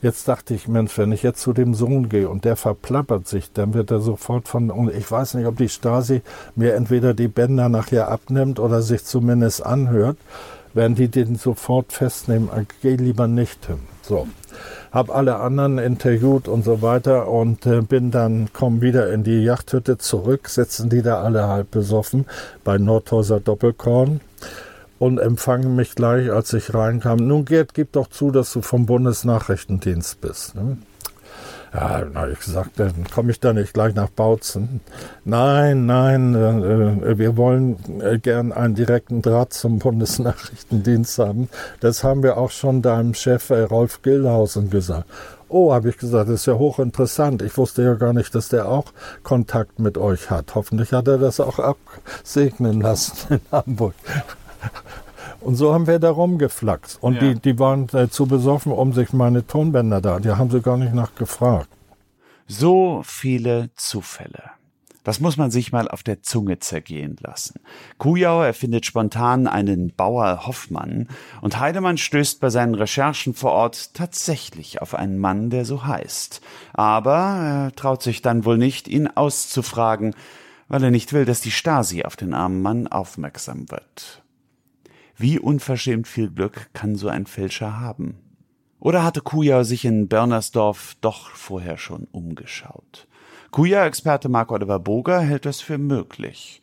Jetzt 0.00 0.28
dachte 0.28 0.54
ich, 0.54 0.68
Mensch, 0.68 0.96
wenn 0.96 1.10
ich 1.10 1.24
jetzt 1.24 1.40
zu 1.40 1.52
dem 1.52 1.74
Sohn 1.74 2.08
gehe 2.08 2.28
und 2.28 2.44
der 2.44 2.54
verplappert 2.54 3.26
sich, 3.26 3.52
dann 3.52 3.74
wird 3.74 3.90
er 3.90 4.00
sofort 4.00 4.46
von, 4.46 4.70
und 4.70 4.94
ich 4.94 5.10
weiß 5.10 5.34
nicht, 5.34 5.46
ob 5.46 5.56
die 5.56 5.68
Stasi 5.68 6.22
mir 6.54 6.74
entweder 6.74 7.14
die 7.14 7.26
Bänder 7.26 7.68
nachher 7.68 8.08
abnimmt 8.08 8.60
oder 8.60 8.80
sich 8.80 9.04
zumindest 9.04 9.66
anhört, 9.66 10.16
werden 10.72 10.94
die 10.94 11.08
den 11.08 11.34
sofort 11.34 11.92
festnehmen, 11.92 12.48
geh 12.80 12.94
lieber 12.94 13.26
nicht 13.26 13.66
hin. 13.66 13.80
So. 14.02 14.28
Hab 14.92 15.14
alle 15.14 15.36
anderen 15.36 15.78
interviewt 15.78 16.46
und 16.46 16.64
so 16.64 16.80
weiter 16.80 17.28
und 17.28 17.66
äh, 17.66 17.82
bin 17.82 18.10
dann, 18.10 18.48
komm 18.52 18.80
wieder 18.80 19.12
in 19.12 19.24
die 19.24 19.42
Yachthütte 19.42 19.98
zurück, 19.98 20.48
sitzen 20.48 20.88
die 20.88 21.02
da 21.02 21.22
alle 21.22 21.48
halb 21.48 21.72
besoffen 21.72 22.24
bei 22.64 22.78
Nordhäuser 22.78 23.40
Doppelkorn 23.40 24.20
und 24.98 25.18
empfangen 25.18 25.76
mich 25.76 25.94
gleich, 25.94 26.30
als 26.30 26.52
ich 26.52 26.74
reinkam. 26.74 27.18
Nun, 27.18 27.44
Gerd, 27.44 27.74
gib 27.74 27.92
doch 27.92 28.08
zu, 28.08 28.30
dass 28.30 28.52
du 28.52 28.62
vom 28.62 28.86
Bundesnachrichtendienst 28.86 30.20
bist. 30.20 30.54
Ne? 30.54 30.78
Ja, 31.72 32.02
habe 32.14 32.32
ich 32.32 32.40
gesagt, 32.40 32.80
dann 32.80 33.04
komme 33.12 33.30
ich 33.30 33.40
da 33.40 33.52
nicht 33.52 33.74
gleich 33.74 33.94
nach 33.94 34.08
Bautzen. 34.08 34.80
Nein, 35.24 35.84
nein, 35.84 36.34
äh, 36.34 37.10
äh, 37.10 37.18
wir 37.18 37.36
wollen 37.36 37.76
äh, 38.00 38.18
gern 38.18 38.52
einen 38.52 38.74
direkten 38.74 39.20
Draht 39.20 39.52
zum 39.52 39.78
Bundesnachrichtendienst 39.78 41.18
haben. 41.18 41.50
Das 41.80 42.02
haben 42.04 42.22
wir 42.22 42.38
auch 42.38 42.50
schon 42.50 42.80
deinem 42.80 43.12
Chef 43.12 43.50
äh, 43.50 43.62
Rolf 43.62 44.00
Gildhausen 44.00 44.70
gesagt. 44.70 45.04
Oh, 45.50 45.72
habe 45.72 45.90
ich 45.90 45.98
gesagt, 45.98 46.28
das 46.28 46.40
ist 46.40 46.46
ja 46.46 46.54
hochinteressant. 46.54 47.42
Ich 47.42 47.56
wusste 47.56 47.82
ja 47.82 47.94
gar 47.94 48.12
nicht, 48.12 48.34
dass 48.34 48.48
der 48.48 48.68
auch 48.68 48.86
Kontakt 49.22 49.78
mit 49.78 49.98
euch 49.98 50.30
hat. 50.30 50.54
Hoffentlich 50.54 50.92
hat 50.92 51.08
er 51.08 51.18
das 51.18 51.40
auch 51.40 51.58
absegnen 51.58 52.80
lassen 52.80 53.34
in 53.34 53.40
Hamburg. 53.52 53.94
Und 55.48 55.54
so 55.54 55.72
haben 55.72 55.86
wir 55.86 55.98
da 55.98 56.10
rumgeflaxt. 56.10 57.02
Und 57.02 57.14
ja. 57.14 57.20
die, 57.20 57.40
die 57.40 57.58
waren 57.58 57.88
äh, 57.94 58.10
zu 58.10 58.26
besoffen, 58.26 58.70
um 58.70 58.92
sich 58.92 59.14
meine 59.14 59.46
Tonbänder 59.46 60.02
da. 60.02 60.20
Die 60.20 60.28
haben 60.28 60.50
sie 60.50 60.60
gar 60.60 60.76
nicht 60.76 60.92
nachgefragt. 60.92 61.70
So 62.46 63.00
viele 63.02 63.70
Zufälle. 63.74 64.42
Das 65.04 65.20
muss 65.20 65.38
man 65.38 65.50
sich 65.50 65.72
mal 65.72 65.88
auf 65.88 66.02
der 66.02 66.20
Zunge 66.20 66.58
zergehen 66.58 67.16
lassen. 67.22 67.60
Kujau 67.96 68.42
erfindet 68.42 68.84
spontan 68.84 69.46
einen 69.46 69.94
Bauer 69.94 70.46
Hoffmann 70.46 71.08
und 71.40 71.58
Heidemann 71.58 71.96
stößt 71.96 72.40
bei 72.40 72.50
seinen 72.50 72.74
Recherchen 72.74 73.32
vor 73.32 73.52
Ort 73.52 73.94
tatsächlich 73.94 74.82
auf 74.82 74.94
einen 74.94 75.16
Mann, 75.16 75.48
der 75.48 75.64
so 75.64 75.86
heißt. 75.86 76.42
Aber 76.74 77.16
er 77.16 77.72
traut 77.74 78.02
sich 78.02 78.20
dann 78.20 78.44
wohl 78.44 78.58
nicht, 78.58 78.86
ihn 78.86 79.06
auszufragen, 79.06 80.14
weil 80.68 80.84
er 80.84 80.90
nicht 80.90 81.14
will, 81.14 81.24
dass 81.24 81.40
die 81.40 81.52
Stasi 81.52 82.04
auf 82.04 82.16
den 82.16 82.34
armen 82.34 82.60
Mann 82.60 82.86
aufmerksam 82.86 83.70
wird. 83.70 84.22
Wie 85.20 85.40
unverschämt 85.40 86.06
viel 86.06 86.30
Glück 86.30 86.70
kann 86.74 86.94
so 86.94 87.08
ein 87.08 87.26
Fälscher 87.26 87.80
haben? 87.80 88.20
Oder 88.78 89.02
hatte 89.02 89.20
Kuja 89.20 89.64
sich 89.64 89.84
in 89.84 90.06
Börnersdorf 90.06 90.94
doch 91.00 91.30
vorher 91.30 91.76
schon 91.76 92.06
umgeschaut? 92.12 93.08
Kuja-Experte 93.50 94.28
Mark 94.28 94.52
Oliver 94.52 94.78
Boger 94.78 95.20
hält 95.20 95.44
das 95.44 95.60
für 95.60 95.76
möglich. 95.76 96.62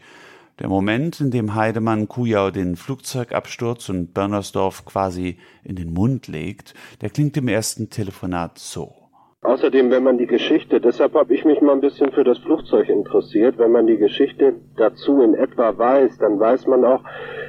Der 0.59 0.69
Moment, 0.69 1.19
in 1.19 1.31
dem 1.31 1.53
Heidemann 1.53 2.07
Kujau 2.07 2.49
den 2.49 2.77
Flugzeugabsturz 2.77 3.89
und 3.89 4.13
Börnersdorf 4.13 4.85
quasi 4.85 5.37
in 5.65 5.75
den 5.75 5.91
Mund 5.91 6.27
legt, 6.27 6.75
der 7.01 7.09
klingt 7.09 7.35
im 7.35 7.49
ersten 7.49 7.89
Telefonat 7.89 8.57
so. 8.57 9.04
Außerdem, 9.45 9.91
wenn 9.91 10.03
man 10.03 10.17
die 10.17 10.25
Geschichte, 10.25 10.81
deshalb 10.81 11.13
habe 11.13 11.33
ich 11.33 11.45
mich 11.45 11.61
mal 11.61 11.73
ein 11.73 11.81
bisschen 11.81 12.11
für 12.11 12.23
das 12.23 12.39
Flugzeug 12.39 12.89
interessiert, 12.89 13.57
wenn 13.59 13.71
man 13.71 13.85
die 13.85 13.97
Geschichte 13.97 14.55
dazu 14.75 15.21
in 15.21 15.35
etwa 15.35 15.77
weiß, 15.77 16.17
dann 16.17 16.39
weiß 16.39 16.65
man 16.67 16.83
auch, 16.83 17.01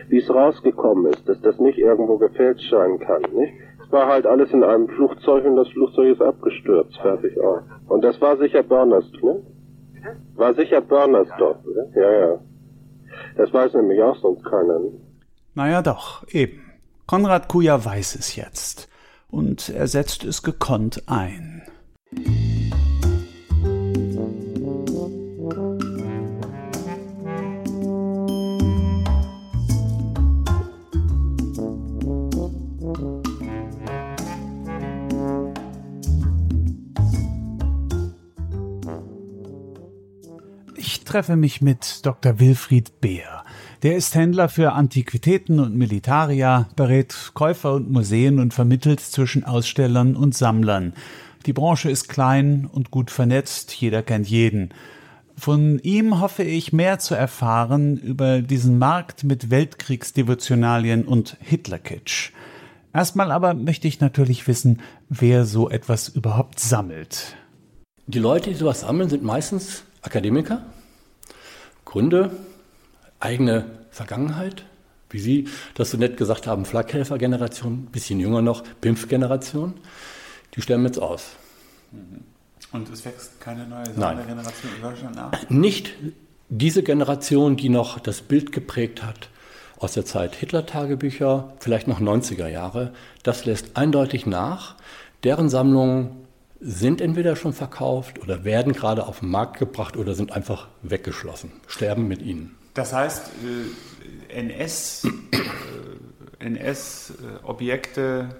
wie 0.09 0.19
es 0.19 0.29
rausgekommen 0.29 1.07
ist, 1.13 1.27
dass 1.29 1.41
das 1.41 1.59
nicht 1.59 1.79
irgendwo 1.79 2.19
gefälscht 2.19 2.71
sein 2.71 2.99
kann, 2.99 3.23
nicht? 3.33 3.55
Es 3.83 3.91
war 3.93 4.09
halt 4.09 4.27
alles 4.27 4.51
in 4.53 4.63
einem 4.63 4.89
Flugzeug 4.89 5.45
und 5.47 5.57
das 5.57 5.69
Flugzeug 5.69 6.13
ist 6.13 6.21
abgestürzt, 6.21 6.99
fertig 6.99 7.41
auch. 7.41 7.63
Und 7.89 8.03
das 8.03 8.21
war 8.21 8.37
sicher 8.37 8.63
Börnersdorf, 8.63 9.23
ne? 9.23 9.43
War 10.35 10.55
sicher 10.55 10.83
Börnersdorf, 10.83 11.57
oder? 11.65 11.87
Ja, 11.95 12.13
ja. 12.13 12.39
Das 13.37 13.53
weiß 13.53 13.75
nämlich 13.75 14.03
auch 14.03 14.17
sonst 14.17 14.45
keiner, 14.45 14.79
ne? 14.79 14.93
Naja 15.55 15.81
doch, 15.81 16.27
eben. 16.29 16.61
Konrad 17.07 17.49
Kuja 17.49 17.83
weiß 17.83 18.17
es 18.17 18.37
jetzt. 18.37 18.89
Und 19.29 19.71
er 19.71 19.87
setzt 19.87 20.25
es 20.25 20.43
gekonnt 20.43 21.05
ein. 21.07 21.56
Treffe 41.17 41.37
mich 41.37 41.63
mit 41.63 42.05
Dr. 42.05 42.41
Wilfried 42.41 43.01
Beer. 43.01 43.43
Der 43.83 43.97
ist 43.97 44.15
Händler 44.15 44.51
für 44.51 44.73
Antiquitäten 44.73 45.61
und 45.61 45.75
Militaria, 45.75 46.69
berät 46.77 47.31
Käufer 47.33 47.73
und 47.73 47.91
Museen 47.91 48.39
und 48.39 48.53
vermittelt 48.53 49.01
zwischen 49.01 49.43
Ausstellern 49.43 50.15
und 50.15 50.35
Sammlern. 50.35 50.93
Die 51.47 51.55
Branche 51.55 51.89
ist 51.89 52.11
klein 52.11 52.69
und 52.71 52.91
gut 52.91 53.11
vernetzt, 53.11 53.73
jeder 53.73 54.03
kennt 54.03 54.29
jeden. 54.29 54.75
Von 55.39 55.79
ihm 55.79 56.21
hoffe 56.21 56.43
ich 56.43 56.75
mehr 56.75 56.99
zu 56.99 57.15
erfahren 57.15 57.97
über 57.97 58.43
diesen 58.43 58.77
Markt 58.77 59.25
mit 59.25 59.49
Weltkriegsdevotionalien 59.49 61.07
und 61.07 61.39
Hitlerkitsch. 61.41 62.33
Erstmal 62.93 63.33
aber 63.33 63.55
möchte 63.55 63.89
ich 63.89 64.01
natürlich 64.01 64.47
wissen, 64.47 64.83
wer 65.09 65.47
so 65.47 65.71
etwas 65.71 66.11
überhaupt 66.11 66.61
sammelt. 66.61 67.37
Die 68.07 68.19
Leute, 68.19 68.51
die 68.51 68.57
sowas 68.57 68.81
sammeln, 68.81 69.09
sind 69.09 69.23
meistens 69.23 69.85
Akademiker, 70.03 70.63
Gründe, 71.87 72.31
eigene 73.19 73.65
Vergangenheit, 73.91 74.67
wie 75.09 75.19
Sie 75.19 75.49
das 75.75 75.93
so 75.93 75.97
nett 75.97 76.19
gesagt 76.19 76.47
haben, 76.47 76.67
Flakhelfer-Generation, 76.67 77.87
bisschen 77.87 78.21
jünger 78.21 78.43
noch, 78.43 78.63
Pimpf-Generation, 78.83 79.73
die 80.55 80.61
sterben 80.61 80.85
jetzt 80.85 80.99
aus. 80.99 81.31
Und 82.73 82.91
es 82.91 83.05
wächst 83.07 83.41
keine 83.41 83.67
neue 83.67 83.85
Nein. 83.97 84.19
Generation 84.27 84.73
in 84.77 84.83
Deutschland 84.83 85.17
nach? 85.17 85.49
Nicht 85.49 85.95
diese 86.49 86.83
Generation, 86.83 87.57
die 87.57 87.69
noch 87.69 87.99
das 87.99 88.21
Bild 88.21 88.53
geprägt 88.53 89.03
hat 89.03 89.31
aus 89.79 89.93
der 89.93 90.05
Zeit 90.05 90.35
Hitler-Tagebücher, 90.35 91.55
vielleicht 91.61 91.87
noch 91.87 92.01
90er 92.01 92.49
Jahre, 92.49 92.93
das 93.23 93.45
lässt 93.45 93.77
eindeutig 93.77 94.27
nach. 94.27 94.75
Deren 95.23 95.49
Sammlungen 95.49 96.26
sind 96.61 97.01
entweder 97.01 97.37
schon 97.37 97.53
verkauft 97.53 98.21
oder 98.23 98.45
werden 98.45 98.73
gerade 98.73 99.07
auf 99.07 99.21
den 99.21 99.31
Markt 99.31 99.59
gebracht 99.59 99.97
oder 99.97 100.15
sind 100.15 100.33
einfach 100.33 100.69
weggeschlossen, 100.83 101.53
sterben 101.67 102.09
mit 102.09 102.23
ihnen. 102.23 102.57
Das 102.75 102.93
heißt, 102.93 103.31
äh, 104.31 104.39
NS, 104.39 105.09
äh, 106.41 106.45
NS-Objekte, 106.45 108.37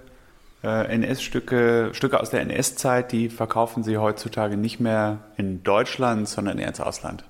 äh, 0.63 0.95
NS-Stücke, 0.95 1.89
Stücke 1.93 2.19
aus 2.19 2.29
der 2.29 2.41
NS-Zeit, 2.41 3.11
die 3.11 3.29
verkaufen 3.29 3.83
Sie 3.83 3.97
heutzutage 3.97 4.57
nicht 4.57 4.79
mehr 4.79 5.19
in 5.37 5.63
Deutschland, 5.63 6.27
sondern 6.27 6.59
eher 6.59 6.67
ins 6.67 6.79
Ausland. 6.79 7.23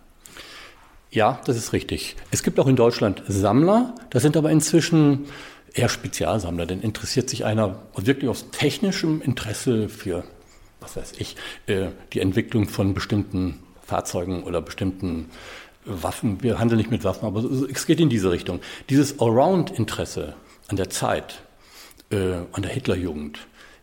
Ja, 1.09 1.39
das 1.45 1.55
ist 1.55 1.71
richtig. 1.71 2.17
Es 2.31 2.43
gibt 2.43 2.59
auch 2.59 2.67
in 2.67 2.75
Deutschland 2.75 3.23
Sammler, 3.27 3.95
das 4.09 4.23
sind 4.23 4.35
aber 4.35 4.51
inzwischen 4.51 5.25
eher 5.73 5.89
Spezialsammler, 5.89 6.65
denn 6.65 6.81
interessiert 6.81 7.29
sich 7.29 7.45
einer 7.45 7.79
wirklich 7.95 8.29
aus 8.29 8.51
technischem 8.51 9.21
Interesse 9.21 9.89
für, 9.89 10.23
was 10.87 10.95
weiß 10.95 11.13
ich, 11.19 11.35
äh, 11.67 11.89
die 12.13 12.21
Entwicklung 12.21 12.67
von 12.67 12.93
bestimmten 12.93 13.59
Fahrzeugen 13.83 14.43
oder 14.43 14.61
bestimmten 14.61 15.29
Waffen. 15.85 16.43
Wir 16.43 16.59
handeln 16.59 16.77
nicht 16.77 16.91
mit 16.91 17.03
Waffen, 17.03 17.25
aber 17.25 17.43
es 17.43 17.85
geht 17.85 17.99
in 17.99 18.09
diese 18.09 18.31
Richtung. 18.31 18.59
Dieses 18.89 19.19
Allround-Interesse 19.19 20.35
an 20.67 20.75
der 20.75 20.89
Zeit, 20.89 21.41
äh, 22.09 22.35
an 22.51 22.61
der 22.61 22.71
Hitlerjugend, 22.71 23.39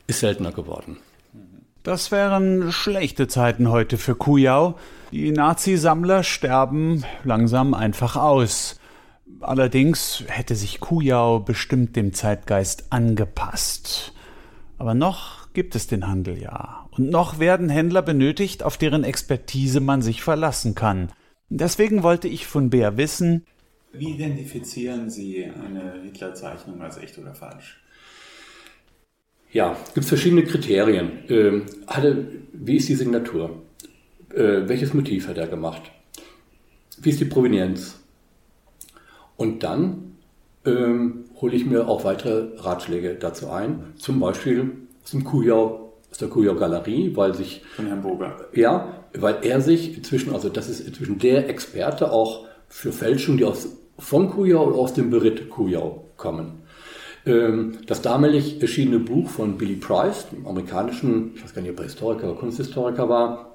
ist 0.06 0.20
seltener 0.20 0.52
geworden. 0.52 0.98
Das 1.82 2.10
wären 2.10 2.72
schlechte 2.72 3.28
Zeiten 3.28 3.70
heute 3.70 3.98
für 3.98 4.14
Kujau. 4.14 4.78
Die 5.12 5.30
Nazi-Sammler 5.30 6.22
sterben 6.22 7.04
langsam 7.24 7.74
einfach 7.74 8.16
aus. 8.16 8.80
Allerdings 9.40 10.24
hätte 10.26 10.54
sich 10.54 10.80
Kujau 10.80 11.40
bestimmt 11.40 11.96
dem 11.96 12.14
Zeitgeist 12.14 12.86
angepasst. 12.90 14.12
Aber 14.78 14.94
noch 14.94 15.43
gibt 15.54 15.74
es 15.74 15.86
den 15.86 16.06
Handel 16.06 16.40
ja. 16.40 16.88
Und 16.90 17.08
noch 17.10 17.38
werden 17.38 17.68
Händler 17.68 18.02
benötigt, 18.02 18.62
auf 18.62 18.76
deren 18.76 19.04
Expertise 19.04 19.80
man 19.80 20.02
sich 20.02 20.22
verlassen 20.22 20.74
kann. 20.74 21.10
Deswegen 21.48 22.02
wollte 22.02 22.28
ich 22.28 22.46
von 22.46 22.70
Bär 22.70 22.96
wissen, 22.96 23.46
wie 23.96 24.10
identifizieren 24.10 25.08
Sie 25.08 25.44
eine 25.44 26.02
Hitlerzeichnung 26.02 26.82
als 26.82 26.96
echt 26.96 27.16
oder 27.16 27.32
falsch? 27.32 27.80
Ja, 29.52 29.76
gibt 29.94 30.02
es 30.02 30.08
verschiedene 30.08 30.42
Kriterien. 30.42 31.12
Ähm, 31.28 31.66
hatte, 31.86 32.26
wie 32.52 32.76
ist 32.76 32.88
die 32.88 32.96
Signatur? 32.96 33.62
Äh, 34.34 34.68
welches 34.68 34.94
Motiv 34.94 35.28
hat 35.28 35.38
er 35.38 35.46
gemacht? 35.46 35.92
Wie 37.00 37.10
ist 37.10 37.20
die 37.20 37.24
Provenienz? 37.24 38.00
Und 39.36 39.62
dann 39.62 40.16
ähm, 40.64 41.26
hole 41.40 41.54
ich 41.54 41.64
mir 41.64 41.86
auch 41.86 42.04
weitere 42.04 42.58
Ratschläge 42.58 43.14
dazu 43.14 43.50
ein. 43.50 43.92
Zum 43.96 44.18
Beispiel 44.18 44.72
aus 45.04 45.10
dem 45.10 45.24
Kujau, 45.24 45.92
aus 46.10 46.18
der 46.18 46.28
Kujau 46.28 46.54
Galerie, 46.54 47.14
weil 47.14 47.34
sich. 47.34 47.62
Von 47.76 47.86
Herrn 47.86 48.02
Boger. 48.02 48.36
Ja, 48.52 49.04
weil 49.12 49.36
er 49.42 49.60
sich 49.60 49.96
inzwischen, 49.96 50.32
also 50.32 50.48
das 50.48 50.68
ist 50.68 50.80
inzwischen 50.80 51.18
der 51.18 51.48
Experte 51.48 52.10
auch 52.10 52.46
für 52.68 52.92
Fälschungen, 52.92 53.38
die 53.38 53.44
aus, 53.44 53.68
von 53.98 54.30
Kujau 54.30 54.66
oder 54.66 54.76
aus 54.76 54.94
dem 54.94 55.10
Beritt 55.10 55.50
Kujau 55.50 56.04
kommen. 56.16 56.62
Ähm, 57.26 57.78
das 57.86 58.02
damalig 58.02 58.60
erschienene 58.60 58.98
Buch 58.98 59.30
von 59.30 59.56
Billy 59.56 59.76
Price, 59.76 60.26
dem 60.30 60.46
amerikanischen, 60.46 61.32
ich 61.34 61.44
weiß 61.44 61.54
gar 61.54 61.62
nicht, 61.62 61.70
ob 61.70 61.78
er 61.78 61.84
Historiker 61.84 62.30
oder 62.30 62.38
Kunsthistoriker 62.38 63.08
war, 63.08 63.53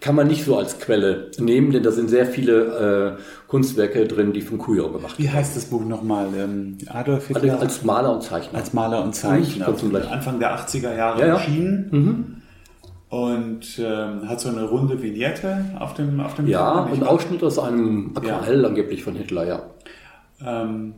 kann 0.00 0.14
man 0.14 0.26
nicht 0.26 0.44
so 0.44 0.56
als 0.56 0.78
Quelle 0.78 1.30
nehmen, 1.38 1.72
denn 1.72 1.82
da 1.82 1.90
sind 1.90 2.08
sehr 2.08 2.26
viele 2.26 3.16
äh, 3.18 3.22
Kunstwerke 3.48 4.06
drin, 4.06 4.32
die 4.32 4.42
von 4.42 4.58
Kujau 4.58 4.90
gemacht 4.90 5.18
Wie 5.18 5.30
heißt 5.30 5.56
das 5.56 5.66
Buch 5.66 5.84
nochmal? 5.84 6.28
Ähm, 6.36 6.78
Adolf 6.88 7.28
Hitler? 7.28 7.54
Als, 7.54 7.62
als 7.62 7.84
Maler 7.84 8.12
und 8.12 8.22
Zeichner. 8.22 8.58
Als 8.58 8.72
Maler 8.72 9.02
und 9.02 9.14
Zeichner. 9.14 9.70
Mhm, 9.70 9.96
Anfang 10.10 10.38
der 10.38 10.58
80er 10.58 10.94
Jahre 10.94 11.20
ja, 11.20 11.26
ja. 11.26 11.34
erschienen. 11.34 11.88
Mhm. 11.90 12.42
Und 13.08 13.78
ähm, 13.78 14.28
hat 14.28 14.40
so 14.40 14.48
eine 14.48 14.64
runde 14.64 15.00
Vignette 15.00 15.64
auf 15.78 15.94
dem 15.94 16.20
auf 16.20 16.34
dem 16.34 16.48
Ja, 16.48 16.84
ein 16.84 16.92
nicht 16.92 17.02
Ausschnitt 17.04 17.42
aus 17.42 17.58
einem 17.58 18.12
Aquarell 18.16 18.64
angeblich 18.64 19.04
von 19.04 19.14
Hitler, 19.14 19.46
ja. 19.46 19.62
Ähm, 20.44 20.94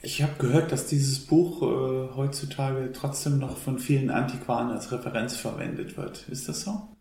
ich 0.00 0.22
habe 0.22 0.32
gehört, 0.38 0.70
dass 0.70 0.86
dieses 0.86 1.26
Buch 1.26 1.62
äh, 1.62 2.16
heutzutage 2.16 2.92
trotzdem 2.92 3.38
noch 3.38 3.56
von 3.56 3.80
vielen 3.80 4.10
Antiquaren 4.10 4.70
als 4.70 4.92
Referenz 4.92 5.36
verwendet 5.36 5.96
wird. 5.96 6.28
Ist 6.28 6.48
das 6.48 6.62
so? 6.62 6.95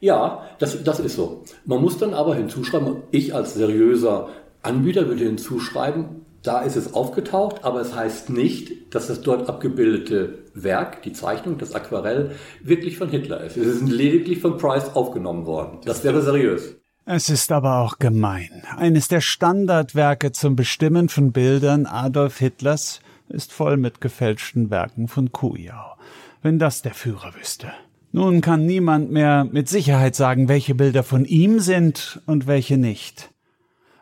Ja, 0.00 0.44
das, 0.58 0.82
das 0.84 1.00
ist 1.00 1.16
so. 1.16 1.42
Man 1.64 1.82
muss 1.82 1.98
dann 1.98 2.14
aber 2.14 2.34
hinzuschreiben, 2.34 3.02
ich 3.10 3.34
als 3.34 3.54
seriöser 3.54 4.28
Anbieter 4.62 5.08
würde 5.08 5.24
hinzuschreiben, 5.24 6.24
da 6.42 6.60
ist 6.60 6.76
es 6.76 6.94
aufgetaucht, 6.94 7.64
aber 7.64 7.80
es 7.80 7.94
heißt 7.94 8.30
nicht, 8.30 8.94
dass 8.94 9.08
das 9.08 9.22
dort 9.22 9.48
abgebildete 9.48 10.38
Werk, 10.54 11.02
die 11.02 11.12
Zeichnung, 11.12 11.58
das 11.58 11.74
Aquarell, 11.74 12.32
wirklich 12.62 12.96
von 12.96 13.08
Hitler 13.10 13.42
ist. 13.42 13.56
Es 13.56 13.66
ist 13.66 13.88
lediglich 13.88 14.40
von 14.40 14.56
Price 14.56 14.94
aufgenommen 14.94 15.46
worden. 15.46 15.80
Das 15.84 16.04
wäre 16.04 16.22
seriös. 16.22 16.76
Es 17.04 17.28
ist 17.28 17.50
aber 17.50 17.78
auch 17.78 17.98
gemein. 17.98 18.62
Eines 18.76 19.08
der 19.08 19.20
Standardwerke 19.20 20.30
zum 20.32 20.56
Bestimmen 20.56 21.08
von 21.08 21.32
Bildern 21.32 21.86
Adolf 21.86 22.38
Hitlers 22.38 23.00
ist 23.28 23.52
voll 23.52 23.76
mit 23.76 24.00
gefälschten 24.00 24.70
Werken 24.70 25.08
von 25.08 25.32
Kujau. 25.32 25.96
Wenn 26.42 26.58
das 26.58 26.82
der 26.82 26.94
Führer 26.94 27.34
wüsste. 27.34 27.72
Nun 28.12 28.40
kann 28.40 28.64
niemand 28.64 29.10
mehr 29.10 29.44
mit 29.44 29.68
Sicherheit 29.68 30.16
sagen, 30.16 30.48
welche 30.48 30.74
Bilder 30.74 31.02
von 31.02 31.24
ihm 31.24 31.60
sind 31.60 32.20
und 32.26 32.46
welche 32.46 32.78
nicht. 32.78 33.30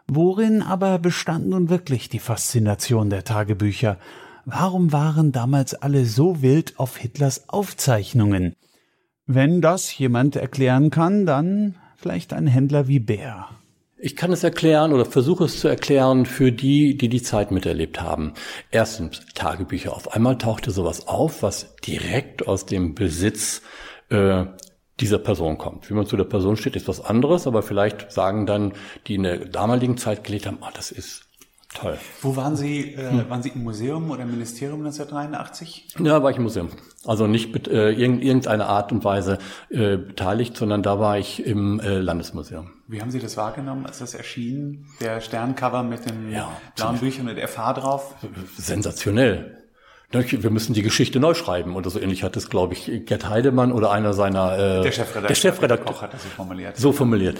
Worin 0.07 0.62
aber 0.62 0.99
bestand 1.01 1.49
nun 1.49 1.69
wirklich 1.69 2.09
die 2.09 2.21
Faszination 2.21 3.11
der 3.11 3.25
Tagebücher? 3.25 3.99
Warum 4.45 4.92
waren 4.92 5.33
damals 5.33 5.75
alle 5.75 6.05
so 6.05 6.40
wild 6.40 6.75
auf 6.79 6.97
Hitlers 6.97 7.49
Aufzeichnungen? 7.49 8.55
Wenn 9.27 9.61
das 9.61 9.99
jemand 9.99 10.37
erklären 10.37 10.90
kann, 10.90 11.27
dann 11.27 11.75
vielleicht 11.97 12.33
ein 12.33 12.47
Händler 12.47 12.87
wie 12.87 13.01
Bär. 13.01 13.49
Ich 13.99 14.14
kann 14.14 14.31
es 14.31 14.45
erklären 14.45 14.92
oder 14.92 15.05
versuche 15.05 15.45
es 15.45 15.59
zu 15.59 15.66
erklären 15.66 16.27
für 16.27 16.53
die, 16.53 16.97
die 16.97 17.09
die 17.09 17.23
Zeit 17.23 17.51
miterlebt 17.51 18.01
haben. 18.01 18.35
Erstens 18.71 19.23
Tagebücher. 19.35 19.92
Auf 19.92 20.12
einmal 20.12 20.38
tauchte 20.38 20.71
sowas 20.71 21.09
auf, 21.09 21.42
was 21.42 21.75
direkt 21.85 22.47
aus 22.47 22.66
dem 22.66 22.95
Besitz 22.95 23.62
äh, 24.11 24.45
dieser 25.01 25.19
Person 25.19 25.59
kommt. 25.59 25.90
Wie 25.90 25.95
man 25.95 26.07
zu 26.07 26.16
der 26.16 26.25
Person 26.25 26.57
steht, 26.57 26.75
ist 26.77 26.88
was 26.88 27.05
anderes, 27.05 27.47
aber 27.47 27.62
vielleicht 27.62 28.11
sagen 28.12 28.47
dann, 28.47 28.73
die 29.07 29.16
in 29.16 29.25
der 29.25 29.45
damaligen 29.47 29.97
Zeit 29.99 30.25
gelebt 30.25 30.47
haben, 30.47 30.59
ah, 30.62 30.71
das 30.75 30.90
ist 30.90 31.25
toll. 31.75 31.99
Wo 32.23 32.35
waren 32.37 32.57
Sie? 32.57 32.95
Äh, 32.95 33.29
waren 33.29 33.42
Sie 33.42 33.51
im 33.51 33.62
Museum 33.62 34.11
oder 34.11 34.23
im 34.23 34.31
Ministerium 34.31 34.81
1983? 34.81 35.97
Ja, 35.99 36.23
war 36.23 36.31
ich 36.31 36.38
im 36.38 36.45
Museum. 36.45 36.71
Also 37.05 37.27
nicht 37.27 37.53
mit 37.53 37.69
äh, 37.69 37.90
irgendeiner 37.90 38.69
Art 38.69 38.90
und 38.90 39.05
Weise 39.05 39.38
äh, 39.69 39.97
beteiligt, 39.99 40.57
sondern 40.57 40.83
da 40.83 40.99
war 40.99 41.19
ich 41.19 41.45
im 41.45 41.79
äh, 41.81 41.99
Landesmuseum. 41.99 42.71
Wie 42.88 43.01
haben 43.03 43.11
Sie 43.11 43.19
das 43.21 43.37
wahrgenommen, 43.37 43.85
als 43.85 43.99
das 43.99 44.14
erschien? 44.14 44.87
Der 45.01 45.21
Sterncover 45.21 45.83
mit 45.83 46.09
den 46.09 46.31
Ja. 46.33 46.51
blauen 46.75 46.99
Büchern 46.99 47.29
und 47.29 47.38
FH 47.38 47.75
drauf? 47.75 48.14
Sensationell. 48.57 49.56
Wir 50.11 50.51
müssen 50.51 50.73
die 50.73 50.83
Geschichte 50.83 51.19
neu 51.19 51.35
schreiben 51.35 51.75
oder 51.75 51.90
so 51.90 52.01
ähnlich 52.01 52.23
hat 52.23 52.37
es, 52.37 52.49
glaube 52.49 52.75
ich, 52.75 53.07
Gerd 53.07 53.29
Heidemann 53.29 53.73
oder 53.73 53.90
einer 53.90 54.12
seiner 54.12 54.53
äh, 54.57 54.83
Der 54.83 54.92
Chefredakteur. 54.92 55.29
der 55.29 55.35
Chefredakteur 55.35 55.92
Koch 55.95 56.03
hat 56.03 56.14
das 56.14 56.23
so 56.23 56.29
formuliert. 56.29 56.77
so 56.77 56.92
formuliert. 56.92 57.38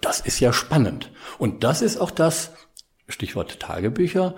Das 0.00 0.20
ist 0.20 0.40
ja 0.40 0.52
spannend. 0.52 1.10
Und 1.38 1.62
das 1.62 1.82
ist 1.82 1.98
auch 1.98 2.10
das, 2.10 2.52
Stichwort 3.08 3.60
Tagebücher. 3.60 4.34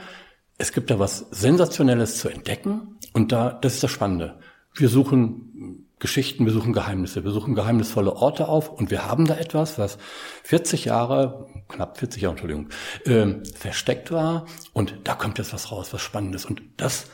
Es 0.59 0.73
gibt 0.73 0.91
da 0.91 0.99
was 0.99 1.27
Sensationelles 1.31 2.19
zu 2.19 2.29
entdecken 2.29 2.99
und 3.13 3.33
da, 3.33 3.51
das 3.51 3.75
ist 3.75 3.83
das 3.85 3.91
Spannende. 3.91 4.41
Wir 4.75 4.89
suchen 4.89 5.87
Geschichten, 6.01 6.45
wir 6.45 6.53
suchen 6.53 6.73
Geheimnisse, 6.73 7.25
wir 7.25 7.31
suchen 7.31 7.55
geheimnisvolle 7.55 8.13
Orte 8.15 8.49
auf 8.49 8.71
und 8.71 8.91
wir 8.91 9.07
haben 9.07 9.25
da 9.27 9.37
etwas, 9.37 9.79
was 9.79 9.99
40 10.45 10.85
Jahre, 10.85 11.47
knapp 11.69 11.99
40 11.99 12.23
Jahre, 12.23 12.33
Entschuldigung, 12.33 12.69
ähm, 13.07 13.43
versteckt 13.57 14.11
war 14.13 14.47
und 14.73 14.95
da 15.05 15.15
kommt 15.15 15.39
jetzt 15.39 15.53
was 15.53 15.73
raus, 15.73 15.93
was 15.93 16.01
Spannendes 16.03 16.45
und 16.45 16.61
das 16.77 17.07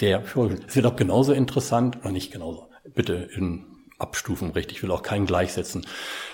der, 0.00 0.22
es 0.22 0.76
wird 0.76 0.86
auch 0.86 0.96
genauso 0.96 1.32
interessant, 1.32 1.98
oder 1.98 2.12
nicht 2.12 2.32
genauso, 2.32 2.68
bitte 2.94 3.14
in 3.14 3.66
Abstufen 3.98 4.50
richtig, 4.50 4.78
ich 4.78 4.82
will 4.82 4.90
auch 4.90 5.02
keinen 5.02 5.26
gleichsetzen. 5.26 5.86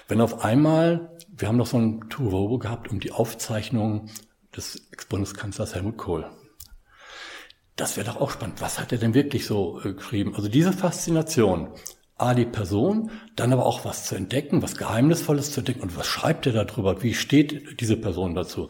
Wenn 0.08 0.20
auf 0.20 0.44
einmal, 0.44 1.16
wir 1.28 1.48
haben 1.48 1.58
doch 1.58 1.66
so 1.66 1.78
ein 1.78 2.08
Turbo 2.08 2.58
gehabt 2.58 2.90
um 2.90 3.00
die 3.00 3.12
Aufzeichnung 3.12 4.08
des 4.56 4.88
Ex-Bundeskanzlers 4.92 5.74
Helmut 5.74 5.96
Kohl. 5.96 6.30
Das 7.76 7.96
wäre 7.96 8.06
doch 8.06 8.20
auch 8.20 8.30
spannend. 8.30 8.60
Was 8.60 8.78
hat 8.78 8.92
er 8.92 8.98
denn 8.98 9.14
wirklich 9.14 9.46
so 9.46 9.80
äh, 9.82 9.94
geschrieben? 9.94 10.34
Also 10.34 10.48
diese 10.48 10.72
Faszination, 10.72 11.70
A, 12.16 12.34
die 12.34 12.44
Person, 12.44 13.10
dann 13.36 13.52
aber 13.52 13.64
auch 13.64 13.84
was 13.84 14.04
zu 14.04 14.14
entdecken, 14.14 14.62
was 14.62 14.76
Geheimnisvolles 14.76 15.52
zu 15.52 15.60
entdecken 15.60 15.80
und 15.80 15.96
was 15.96 16.06
schreibt 16.06 16.46
er 16.46 16.52
darüber? 16.52 17.02
Wie 17.02 17.14
steht 17.14 17.80
diese 17.80 17.96
Person 17.96 18.34
dazu? 18.34 18.68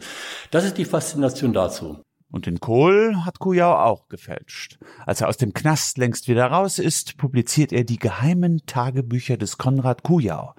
Das 0.51 0.63
ist 0.63 0.77
die 0.77 0.85
Faszination 0.85 1.51
dazu. 1.51 2.01
Und 2.31 2.45
den 2.45 2.61
Kohl 2.61 3.25
hat 3.25 3.39
Kujau 3.39 3.75
auch 3.75 4.07
gefälscht. 4.07 4.79
Als 5.05 5.19
er 5.19 5.27
aus 5.27 5.37
dem 5.37 5.53
Knast 5.53 5.97
längst 5.97 6.29
wieder 6.29 6.47
raus 6.47 6.79
ist, 6.79 7.17
publiziert 7.17 7.73
er 7.73 7.83
die 7.83 7.99
geheimen 7.99 8.65
Tagebücher 8.65 9.35
des 9.35 9.57
Konrad 9.57 10.03
Kujau. 10.03 10.53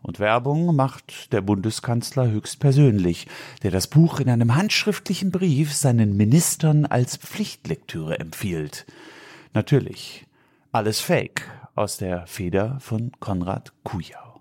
Und 0.00 0.18
Werbung 0.18 0.74
macht 0.74 1.32
der 1.32 1.42
Bundeskanzler 1.42 2.28
höchstpersönlich, 2.28 3.28
der 3.62 3.70
das 3.70 3.86
Buch 3.86 4.20
in 4.20 4.28
einem 4.28 4.56
handschriftlichen 4.56 5.30
Brief 5.30 5.72
seinen 5.74 6.16
Ministern 6.16 6.86
als 6.86 7.18
Pflichtlektüre 7.18 8.18
empfiehlt. 8.18 8.86
Natürlich, 9.52 10.26
alles 10.72 11.00
Fake 11.00 11.42
aus 11.74 11.98
der 11.98 12.26
Feder 12.26 12.78
von 12.80 13.12
Konrad 13.20 13.72
Kujau. 13.84 14.40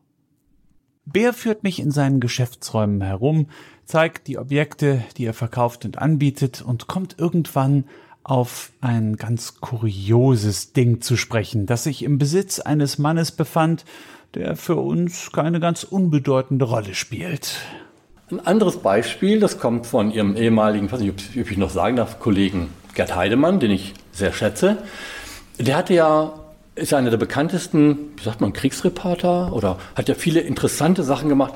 Bär 1.05 1.33
führt 1.33 1.63
mich 1.63 1.79
in 1.79 1.91
seinen 1.91 2.19
Geschäftsräumen 2.19 3.01
herum, 3.01 3.47
zeigt 3.91 4.27
die 4.27 4.37
Objekte, 4.37 5.03
die 5.17 5.25
er 5.25 5.33
verkauft 5.33 5.83
und 5.83 5.97
anbietet 5.97 6.61
und 6.61 6.87
kommt 6.87 7.19
irgendwann 7.19 7.83
auf 8.23 8.71
ein 8.79 9.17
ganz 9.17 9.59
kurioses 9.59 10.71
Ding 10.71 11.01
zu 11.01 11.17
sprechen, 11.17 11.65
das 11.65 11.83
sich 11.83 12.03
im 12.03 12.17
Besitz 12.17 12.59
eines 12.59 12.97
Mannes 12.97 13.33
befand, 13.33 13.83
der 14.33 14.55
für 14.55 14.77
uns 14.77 15.33
keine 15.33 15.59
ganz 15.59 15.83
unbedeutende 15.83 16.63
Rolle 16.63 16.95
spielt. 16.95 17.57
Ein 18.31 18.39
anderes 18.39 18.77
Beispiel, 18.77 19.41
das 19.41 19.59
kommt 19.59 19.85
von 19.85 20.09
Ihrem 20.09 20.37
ehemaligen, 20.37 20.89
weiß 20.89 21.01
nicht, 21.01 21.37
ob 21.37 21.51
ich 21.51 21.57
noch 21.57 21.69
sagen 21.69 21.97
darf, 21.97 22.19
Kollegen 22.19 22.69
Gerd 22.93 23.13
Heidemann, 23.13 23.59
den 23.59 23.71
ich 23.71 23.93
sehr 24.13 24.31
schätze. 24.31 24.77
Der 25.59 25.75
hatte 25.75 25.93
ja 25.93 26.33
ist 26.75 26.93
einer 26.93 27.09
der 27.09 27.17
bekanntesten, 27.17 28.13
wie 28.15 28.23
sagt 28.23 28.39
man, 28.39 28.53
Kriegsreporter 28.53 29.51
oder 29.53 29.77
hat 29.95 30.07
ja 30.07 30.15
viele 30.15 30.39
interessante 30.39 31.03
Sachen 31.03 31.27
gemacht. 31.27 31.53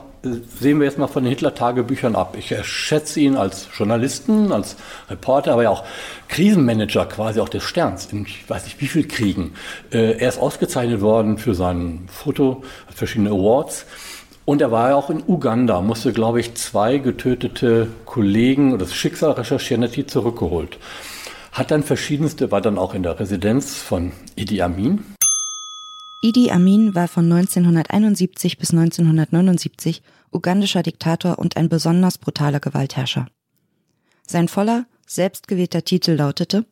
Sehen 0.60 0.80
wir 0.80 0.86
jetzt 0.86 0.98
mal 0.98 1.06
von 1.06 1.24
den 1.24 1.30
Hitler-Tagebüchern 1.30 2.16
ab. 2.16 2.36
Ich 2.36 2.56
schätze 2.64 3.20
ihn 3.20 3.36
als 3.36 3.68
Journalisten, 3.78 4.52
als 4.52 4.76
Reporter, 5.08 5.54
aber 5.54 5.64
ja 5.64 5.70
auch 5.70 5.84
Krisenmanager 6.30 7.06
quasi 7.06 7.40
auch 7.40 7.50
des 7.50 7.64
Sterns 7.64 8.08
in 8.12 8.26
ich 8.26 8.50
weiß 8.50 8.66
nicht 8.66 8.82
wie 8.82 8.88
viel 8.88 9.08
Kriegen. 9.08 9.54
Äh, 9.92 10.18
er 10.18 10.30
ist 10.30 10.40
ausgezeichnet 10.40 11.02
worden 11.02 11.38
für 11.38 11.54
sein 11.54 12.08
Foto, 12.12 12.64
verschiedene 12.90 13.30
Awards. 13.30 13.86
Und 14.46 14.62
er 14.62 14.72
war 14.72 14.90
ja 14.90 14.96
auch 14.96 15.12
in 15.12 15.24
Uganda, 15.28 15.82
musste, 15.82 16.12
glaube 16.12 16.40
ich, 16.40 16.56
zwei 16.56 16.98
getötete 16.98 17.88
Kollegen 18.06 18.74
oder 18.74 18.86
das 18.86 18.96
Schicksal 18.96 19.32
recherchieren, 19.32 19.84
hat 19.84 19.96
die 19.96 20.08
zurückgeholt. 20.08 20.80
Hat 21.52 21.70
dann 21.70 21.84
verschiedenste, 21.84 22.52
war 22.52 22.62
dann 22.62 22.80
auch 22.80 22.96
in 22.96 23.04
der 23.04 23.20
Residenz 23.20 23.76
von 23.76 24.12
Idi 24.36 24.62
Amin. 24.64 25.04
Idi 26.22 26.50
Amin 26.50 26.96
war 26.96 27.08
von 27.08 27.32
1971 27.32 28.58
bis 28.58 28.72
1979 28.72 30.02
ugandischer 30.36 30.84
Diktator 30.84 31.40
und 31.40 31.58
ein 31.58 31.70
besonders 31.70 32.18
brutaler 32.18 32.60
Gewaltherrscher. 32.60 33.28
Sein 34.28 34.48
voller, 34.48 34.86
selbstgewählter 35.08 35.84
Titel 35.84 36.12
lautete 36.12 36.66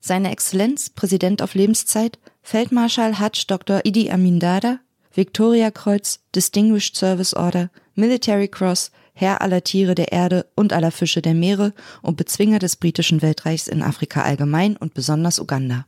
Seine 0.00 0.30
Exzellenz, 0.30 0.90
Präsident 0.90 1.40
auf 1.40 1.54
Lebenszeit, 1.54 2.18
Feldmarschall 2.42 3.18
Hajj 3.18 3.46
Dr. 3.46 3.80
Idi 3.84 4.10
Amin 4.10 4.40
Dada, 4.40 4.80
Victoria 5.14 5.70
Kreuz, 5.70 6.20
Distinguished 6.34 6.96
Service 6.96 7.34
Order, 7.34 7.70
Military 7.94 8.48
Cross, 8.48 8.90
Herr 9.14 9.40
aller 9.40 9.62
Tiere 9.62 9.94
der 9.94 10.10
Erde 10.10 10.46
und 10.56 10.72
aller 10.72 10.90
Fische 10.90 11.22
der 11.22 11.34
Meere 11.34 11.72
und 12.02 12.16
Bezwinger 12.16 12.58
des 12.58 12.76
britischen 12.76 13.22
Weltreichs 13.22 13.68
in 13.68 13.82
Afrika 13.82 14.22
allgemein 14.22 14.76
und 14.76 14.92
besonders 14.92 15.38
Uganda. 15.38 15.86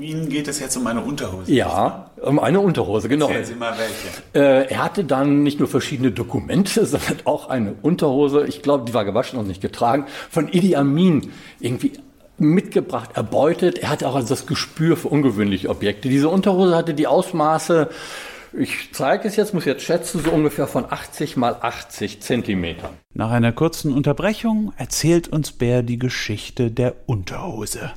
Ihnen 0.00 0.28
geht 0.28 0.48
es 0.48 0.60
jetzt 0.60 0.76
um 0.76 0.86
eine 0.86 1.00
Unterhose. 1.00 1.52
Ja, 1.52 2.10
um 2.20 2.38
eine 2.38 2.60
Unterhose, 2.60 3.08
genau. 3.08 3.26
Erzählen 3.26 3.44
Sie 3.46 3.54
mal 3.54 3.74
welche. 3.78 4.66
Äh, 4.66 4.70
er 4.70 4.84
hatte 4.84 5.04
dann 5.04 5.42
nicht 5.42 5.58
nur 5.58 5.68
verschiedene 5.68 6.12
Dokumente, 6.12 6.86
sondern 6.86 7.18
auch 7.24 7.48
eine 7.48 7.74
Unterhose, 7.82 8.46
ich 8.46 8.62
glaube, 8.62 8.84
die 8.84 8.94
war 8.94 9.04
gewaschen 9.04 9.38
und 9.38 9.48
nicht 9.48 9.60
getragen, 9.60 10.06
von 10.30 10.48
Idi 10.48 10.76
Amin 10.76 11.32
irgendwie 11.58 11.92
mitgebracht, 12.36 13.10
erbeutet. 13.14 13.78
Er 13.78 13.90
hatte 13.90 14.08
auch 14.08 14.14
also 14.14 14.28
das 14.28 14.46
Gespür 14.46 14.96
für 14.96 15.08
ungewöhnliche 15.08 15.68
Objekte. 15.68 16.08
Diese 16.08 16.28
Unterhose 16.28 16.76
hatte 16.76 16.94
die 16.94 17.06
Ausmaße 17.06 17.88
ich 18.52 18.92
zeige 18.92 19.28
es 19.28 19.36
jetzt, 19.36 19.52
muss 19.52 19.66
jetzt 19.66 19.82
schätzen, 19.82 20.22
so 20.22 20.30
ungefähr 20.30 20.66
von 20.66 20.86
80 20.88 21.36
mal 21.36 21.56
80 21.60 22.22
Zentimetern. 22.22 22.90
Nach 23.14 23.30
einer 23.30 23.52
kurzen 23.52 23.92
Unterbrechung 23.92 24.72
erzählt 24.76 25.28
uns 25.28 25.52
Bär 25.52 25.82
die 25.82 25.98
Geschichte 25.98 26.70
der 26.70 26.94
Unterhose. 27.06 27.92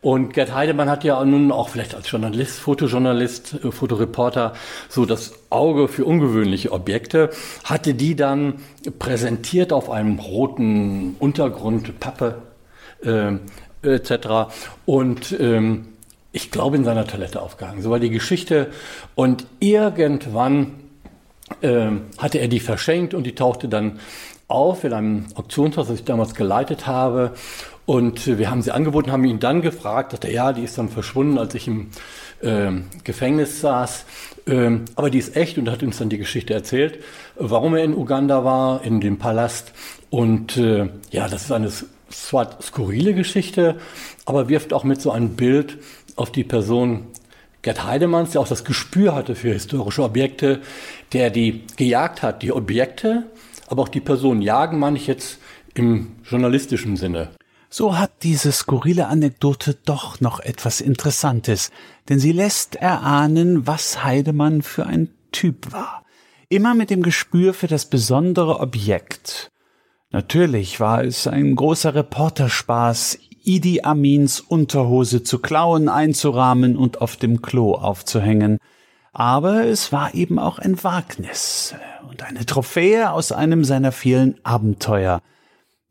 Und 0.00 0.32
Gerd 0.32 0.54
Heidemann 0.54 0.88
hat 0.88 1.02
ja 1.02 1.24
nun 1.24 1.50
auch 1.50 1.70
vielleicht 1.70 1.94
als 1.94 2.10
Journalist, 2.10 2.60
Fotojournalist, 2.60 3.64
äh, 3.64 3.72
Fotoreporter 3.72 4.52
so 4.88 5.04
das 5.06 5.32
Auge 5.50 5.88
für 5.88 6.04
ungewöhnliche 6.04 6.70
Objekte, 6.70 7.30
hatte 7.64 7.94
die 7.94 8.14
dann 8.14 8.54
präsentiert 8.98 9.72
auf 9.72 9.90
einem 9.90 10.18
roten 10.18 11.16
Untergrund, 11.18 11.98
Pappe 11.98 12.42
äh, 13.02 13.32
etc. 13.82 14.54
Und 14.86 15.34
ähm, 15.38 15.88
ich 16.30 16.50
glaube, 16.50 16.76
in 16.76 16.84
seiner 16.84 17.06
Toilette 17.06 17.42
aufgehangen. 17.42 17.82
So 17.82 17.90
war 17.90 17.98
die 17.98 18.10
Geschichte. 18.10 18.68
Und 19.16 19.46
irgendwann 19.58 20.74
äh, 21.60 21.90
hatte 22.18 22.38
er 22.38 22.48
die 22.48 22.60
verschenkt 22.60 23.14
und 23.14 23.24
die 23.24 23.34
tauchte 23.34 23.68
dann 23.68 23.98
auf 24.46 24.84
in 24.84 24.92
einem 24.92 25.26
Auktionshaus, 25.34 25.88
das 25.88 25.98
ich 25.98 26.04
damals 26.04 26.34
geleitet 26.34 26.86
habe. 26.86 27.32
Und 27.88 28.26
wir 28.26 28.50
haben 28.50 28.60
sie 28.60 28.70
angeboten, 28.70 29.10
haben 29.12 29.24
ihn 29.24 29.40
dann 29.40 29.62
gefragt, 29.62 30.12
dachte 30.12 30.30
ja, 30.30 30.52
die 30.52 30.62
ist 30.62 30.76
dann 30.76 30.90
verschwunden, 30.90 31.38
als 31.38 31.54
ich 31.54 31.68
im 31.68 31.88
äh, 32.42 32.70
Gefängnis 33.02 33.62
saß. 33.62 34.04
Ähm, 34.46 34.84
aber 34.94 35.08
die 35.08 35.16
ist 35.16 35.34
echt 35.36 35.56
und 35.56 35.70
hat 35.70 35.82
uns 35.82 35.96
dann 35.96 36.10
die 36.10 36.18
Geschichte 36.18 36.52
erzählt, 36.52 37.02
warum 37.36 37.74
er 37.74 37.84
in 37.84 37.96
Uganda 37.96 38.44
war, 38.44 38.84
in 38.84 39.00
dem 39.00 39.16
Palast. 39.16 39.72
Und 40.10 40.58
äh, 40.58 40.90
ja, 41.12 41.28
das 41.28 41.44
ist 41.44 41.50
eine 41.50 41.72
zwar 42.10 42.60
skurrile 42.60 43.14
Geschichte, 43.14 43.76
aber 44.26 44.50
wirft 44.50 44.74
auch 44.74 44.84
mit 44.84 45.00
so 45.00 45.10
ein 45.10 45.30
Bild 45.30 45.78
auf 46.14 46.30
die 46.30 46.44
Person 46.44 47.06
Gerd 47.62 47.86
Heidemanns, 47.86 48.32
der 48.32 48.42
auch 48.42 48.48
das 48.48 48.66
Gespür 48.66 49.14
hatte 49.14 49.34
für 49.34 49.54
historische 49.54 50.02
Objekte, 50.02 50.60
der 51.14 51.30
die 51.30 51.64
gejagt 51.76 52.20
hat, 52.20 52.42
die 52.42 52.52
Objekte, 52.52 53.22
aber 53.66 53.80
auch 53.80 53.88
die 53.88 54.00
Person 54.00 54.42
jagen, 54.42 54.78
meine 54.78 54.98
ich 54.98 55.06
jetzt 55.06 55.38
im 55.72 56.08
journalistischen 56.28 56.98
Sinne. 56.98 57.30
So 57.70 57.98
hat 57.98 58.22
diese 58.22 58.50
skurrile 58.50 59.08
Anekdote 59.08 59.76
doch 59.84 60.20
noch 60.20 60.40
etwas 60.40 60.80
Interessantes, 60.80 61.70
denn 62.08 62.18
sie 62.18 62.32
lässt 62.32 62.76
erahnen, 62.76 63.66
was 63.66 64.02
Heidemann 64.02 64.62
für 64.62 64.86
ein 64.86 65.10
Typ 65.32 65.70
war. 65.72 66.04
Immer 66.48 66.74
mit 66.74 66.88
dem 66.88 67.02
Gespür 67.02 67.52
für 67.52 67.66
das 67.66 67.84
besondere 67.84 68.60
Objekt. 68.60 69.50
Natürlich 70.10 70.80
war 70.80 71.04
es 71.04 71.26
ein 71.26 71.54
großer 71.54 71.94
Reporterspaß, 71.94 73.18
Idi 73.44 73.82
Amins 73.82 74.40
Unterhose 74.40 75.22
zu 75.22 75.38
klauen, 75.38 75.90
einzurahmen 75.90 76.76
und 76.76 77.02
auf 77.02 77.16
dem 77.16 77.42
Klo 77.42 77.74
aufzuhängen. 77.74 78.58
Aber 79.12 79.66
es 79.66 79.92
war 79.92 80.14
eben 80.14 80.38
auch 80.38 80.58
ein 80.58 80.82
Wagnis 80.82 81.74
und 82.08 82.22
eine 82.22 82.46
Trophäe 82.46 83.12
aus 83.12 83.32
einem 83.32 83.64
seiner 83.64 83.92
vielen 83.92 84.42
Abenteuer. 84.44 85.20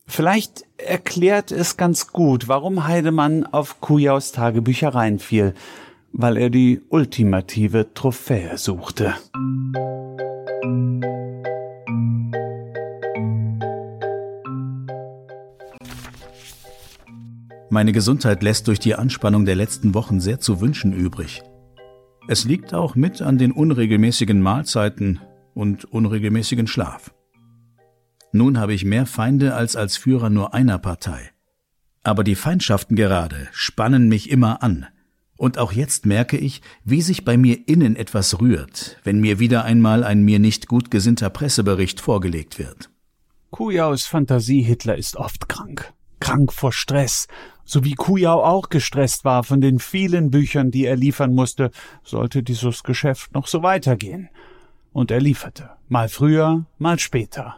Vielleicht 0.08 0.64
erklärt 0.78 1.52
es 1.52 1.78
ganz 1.78 2.08
gut, 2.08 2.48
warum 2.48 2.88
Heidemann 2.88 3.46
auf 3.46 3.82
Kujaus 3.82 4.32
Tagebücher 4.32 4.96
reinfiel, 4.96 5.54
weil 6.14 6.38
er 6.38 6.50
die 6.50 6.82
ultimative 6.90 7.94
Trophäe 7.94 8.58
suchte. 8.58 9.14
Meine 17.70 17.92
Gesundheit 17.92 18.42
lässt 18.44 18.70
durch 18.70 18.80
die 18.80 18.96
Anspannung 18.96 19.46
der 19.46 19.56
letzten 19.56 19.94
Wochen 19.94 20.22
sehr 20.22 20.40
zu 20.40 20.62
wünschen 20.62 20.94
übrig. 20.94 21.44
Es 22.30 22.46
liegt 22.46 22.74
auch 22.74 22.96
mit 22.96 23.22
an 23.22 23.38
den 23.38 23.52
unregelmäßigen 23.52 24.42
Mahlzeiten 24.42 25.20
und 25.54 25.86
unregelmäßigen 25.86 26.68
Schlaf. 26.68 27.12
Nun 28.32 28.60
habe 28.60 28.74
ich 28.74 28.86
mehr 28.86 29.06
Feinde 29.06 29.56
als 29.56 29.76
als 29.76 29.98
Führer 29.98 30.30
nur 30.30 30.54
einer 30.54 30.78
Partei. 30.78 31.32
Aber 32.04 32.24
die 32.24 32.36
Feindschaften 32.36 32.96
gerade 32.96 33.48
spannen 33.52 34.08
mich 34.08 34.30
immer 34.30 34.64
an. 34.64 34.86
Und 35.38 35.58
auch 35.58 35.72
jetzt 35.72 36.06
merke 36.06 36.38
ich, 36.38 36.62
wie 36.84 37.02
sich 37.02 37.24
bei 37.24 37.38
mir 37.38 37.68
innen 37.68 37.96
etwas 37.96 38.40
rührt, 38.40 38.98
wenn 39.04 39.20
mir 39.20 39.40
wieder 39.40 39.64
einmal 39.64 40.04
ein 40.04 40.24
mir 40.24 40.40
nicht 40.40 40.68
gut 40.68 40.90
gesinnter 40.90 41.30
Pressebericht 41.30 42.02
vorgelegt 42.02 42.58
wird. 42.58 42.90
Kujaus 43.52 44.06
Fantasie 44.06 44.62
Hitler 44.62 44.98
ist 44.98 45.16
oft 45.16 45.48
krank. 45.48 45.94
krank 46.20 46.52
vor 46.52 46.74
Stress, 46.74 47.28
so 47.64 47.84
wie 47.84 47.94
Kujau 47.94 48.44
auch 48.44 48.70
gestresst 48.70 49.24
war 49.26 49.44
von 49.44 49.62
den 49.62 49.80
vielen 49.80 50.32
Büchern, 50.32 50.72
die 50.72 50.86
er 50.86 50.96
liefern 50.96 51.36
musste, 51.36 51.72
sollte 52.04 52.42
dieses 52.42 52.84
Geschäft 52.84 53.34
noch 53.34 53.46
so 53.48 53.62
weitergehen. 53.62 54.30
Und 54.94 55.12
er 55.12 55.20
lieferte, 55.20 55.70
mal 55.88 56.10
früher, 56.10 56.66
mal 56.80 56.98
später. 56.98 57.58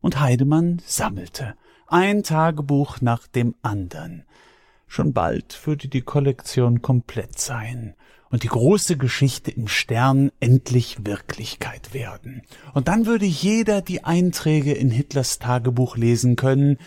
Und 0.00 0.20
Heidemann 0.20 0.80
sammelte, 0.84 1.54
ein 1.86 2.22
Tagebuch 2.22 3.00
nach 3.00 3.26
dem 3.26 3.54
andern. 3.62 4.24
Schon 4.86 5.12
bald 5.12 5.66
würde 5.66 5.88
die 5.88 6.02
Kollektion 6.02 6.82
komplett 6.82 7.38
sein 7.38 7.94
und 8.30 8.44
die 8.44 8.48
große 8.48 8.96
Geschichte 8.96 9.50
im 9.50 9.68
Stern 9.68 10.30
endlich 10.40 11.04
Wirklichkeit 11.04 11.92
werden. 11.92 12.42
Und 12.74 12.88
dann 12.88 13.06
würde 13.06 13.26
jeder 13.26 13.82
die 13.82 14.04
Einträge 14.04 14.72
in 14.72 14.90
Hitlers 14.90 15.38
Tagebuch 15.38 15.96
lesen 15.96 16.36
können, 16.36 16.78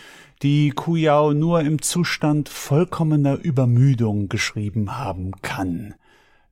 die 0.42 0.70
Kujau 0.70 1.32
nur 1.32 1.60
im 1.60 1.82
Zustand 1.82 2.48
vollkommener 2.48 3.36
Übermüdung 3.36 4.28
geschrieben 4.28 4.96
haben 4.96 5.32
kann. 5.42 5.94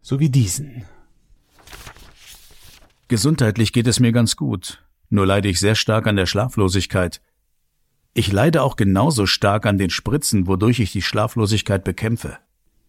So 0.02 0.20
wie 0.20 0.30
diesen. 0.30 0.84
Gesundheitlich 3.08 3.72
geht 3.72 3.86
es 3.86 4.00
mir 4.00 4.12
ganz 4.12 4.36
gut, 4.36 4.82
nur 5.12 5.26
leide 5.26 5.48
ich 5.48 5.60
sehr 5.60 5.74
stark 5.74 6.06
an 6.06 6.16
der 6.16 6.26
Schlaflosigkeit. 6.26 7.20
Ich 8.14 8.32
leide 8.32 8.62
auch 8.62 8.76
genauso 8.76 9.26
stark 9.26 9.66
an 9.66 9.76
den 9.76 9.90
Spritzen, 9.90 10.46
wodurch 10.46 10.80
ich 10.80 10.92
die 10.92 11.02
Schlaflosigkeit 11.02 11.84
bekämpfe. 11.84 12.38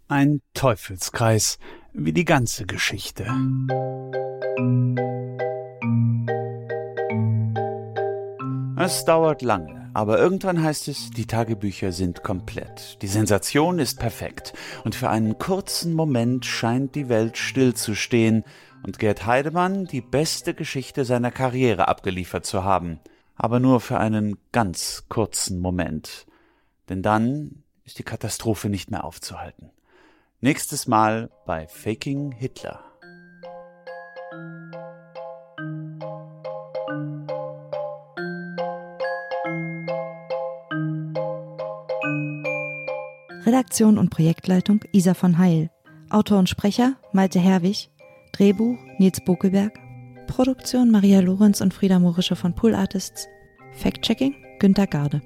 Ein 0.07 0.41
Teufelskreis, 0.53 1.59
wie 1.93 2.13
die 2.13 2.26
ganze 2.26 2.65
Geschichte. 2.65 3.26
Es 8.78 9.05
dauert 9.05 9.41
lange, 9.41 9.89
aber 9.93 10.17
irgendwann 10.17 10.63
heißt 10.63 10.88
es, 10.88 11.11
die 11.11 11.28
Tagebücher 11.28 11.91
sind 11.91 12.24
komplett. 12.24 13.01
Die 13.01 13.07
Sensation 13.07 13.80
ist 13.80 13.99
perfekt 13.99 14.53
und 14.86 14.95
für 14.95 15.09
einen 15.09 15.38
kurzen 15.38 15.93
Moment 15.93 16.45
scheint 16.45 16.95
die 16.95 17.09
Welt 17.09 17.38
stillzustehen 17.38 18.43
und 18.84 18.99
Gerd 18.99 19.25
Heidemann 19.25 19.86
die 19.86 20.01
beste 20.01 20.53
Geschichte 20.53 21.05
seiner 21.05 21.31
Karriere 21.31 21.88
abgeliefert 21.88 22.45
zu 22.45 22.63
haben. 22.63 22.99
Aber 23.36 23.59
nur 23.59 23.79
für 23.79 23.97
einen 23.97 24.38
ganz 24.51 25.05
kurzen 25.09 25.59
Moment. 25.59 26.27
Denn 26.89 27.01
dann 27.01 27.63
ist 27.86 27.97
die 27.97 28.03
Katastrophe 28.03 28.69
nicht 28.69 28.91
mehr 28.91 29.03
aufzuhalten. 29.03 29.71
Nächstes 30.41 30.88
Mal 30.88 31.29
bei 31.45 31.67
Faking 31.67 32.31
Hitler. 32.34 32.84
Redaktion 43.45 43.97
und 43.97 44.09
Projektleitung 44.09 44.81
Isa 44.91 45.13
von 45.13 45.38
Heil. 45.38 45.69
Autor 46.09 46.39
und 46.39 46.49
Sprecher 46.49 46.95
Malte 47.11 47.39
Herwig. 47.39 47.92
Drehbuch 48.34 48.79
Nils 48.97 49.21
Bokelberg. 49.23 49.79
Produktion 50.25 50.89
Maria 50.89 51.19
Lorenz 51.19 51.61
und 51.61 51.71
Frieda 51.71 51.99
Morische 51.99 52.36
von 52.36 52.55
Pool 52.55 52.73
Artists. 52.73 53.27
Fact-Checking 53.73 54.34
Günter 54.59 54.88
Garde. 54.88 55.21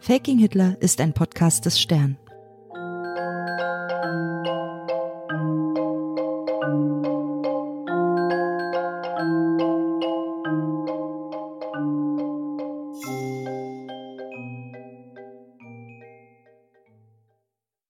Faking 0.00 0.40
Hitler 0.40 0.76
ist 0.80 1.00
ein 1.00 1.12
Podcast 1.12 1.64
des 1.64 1.80
Stern. 1.80 2.18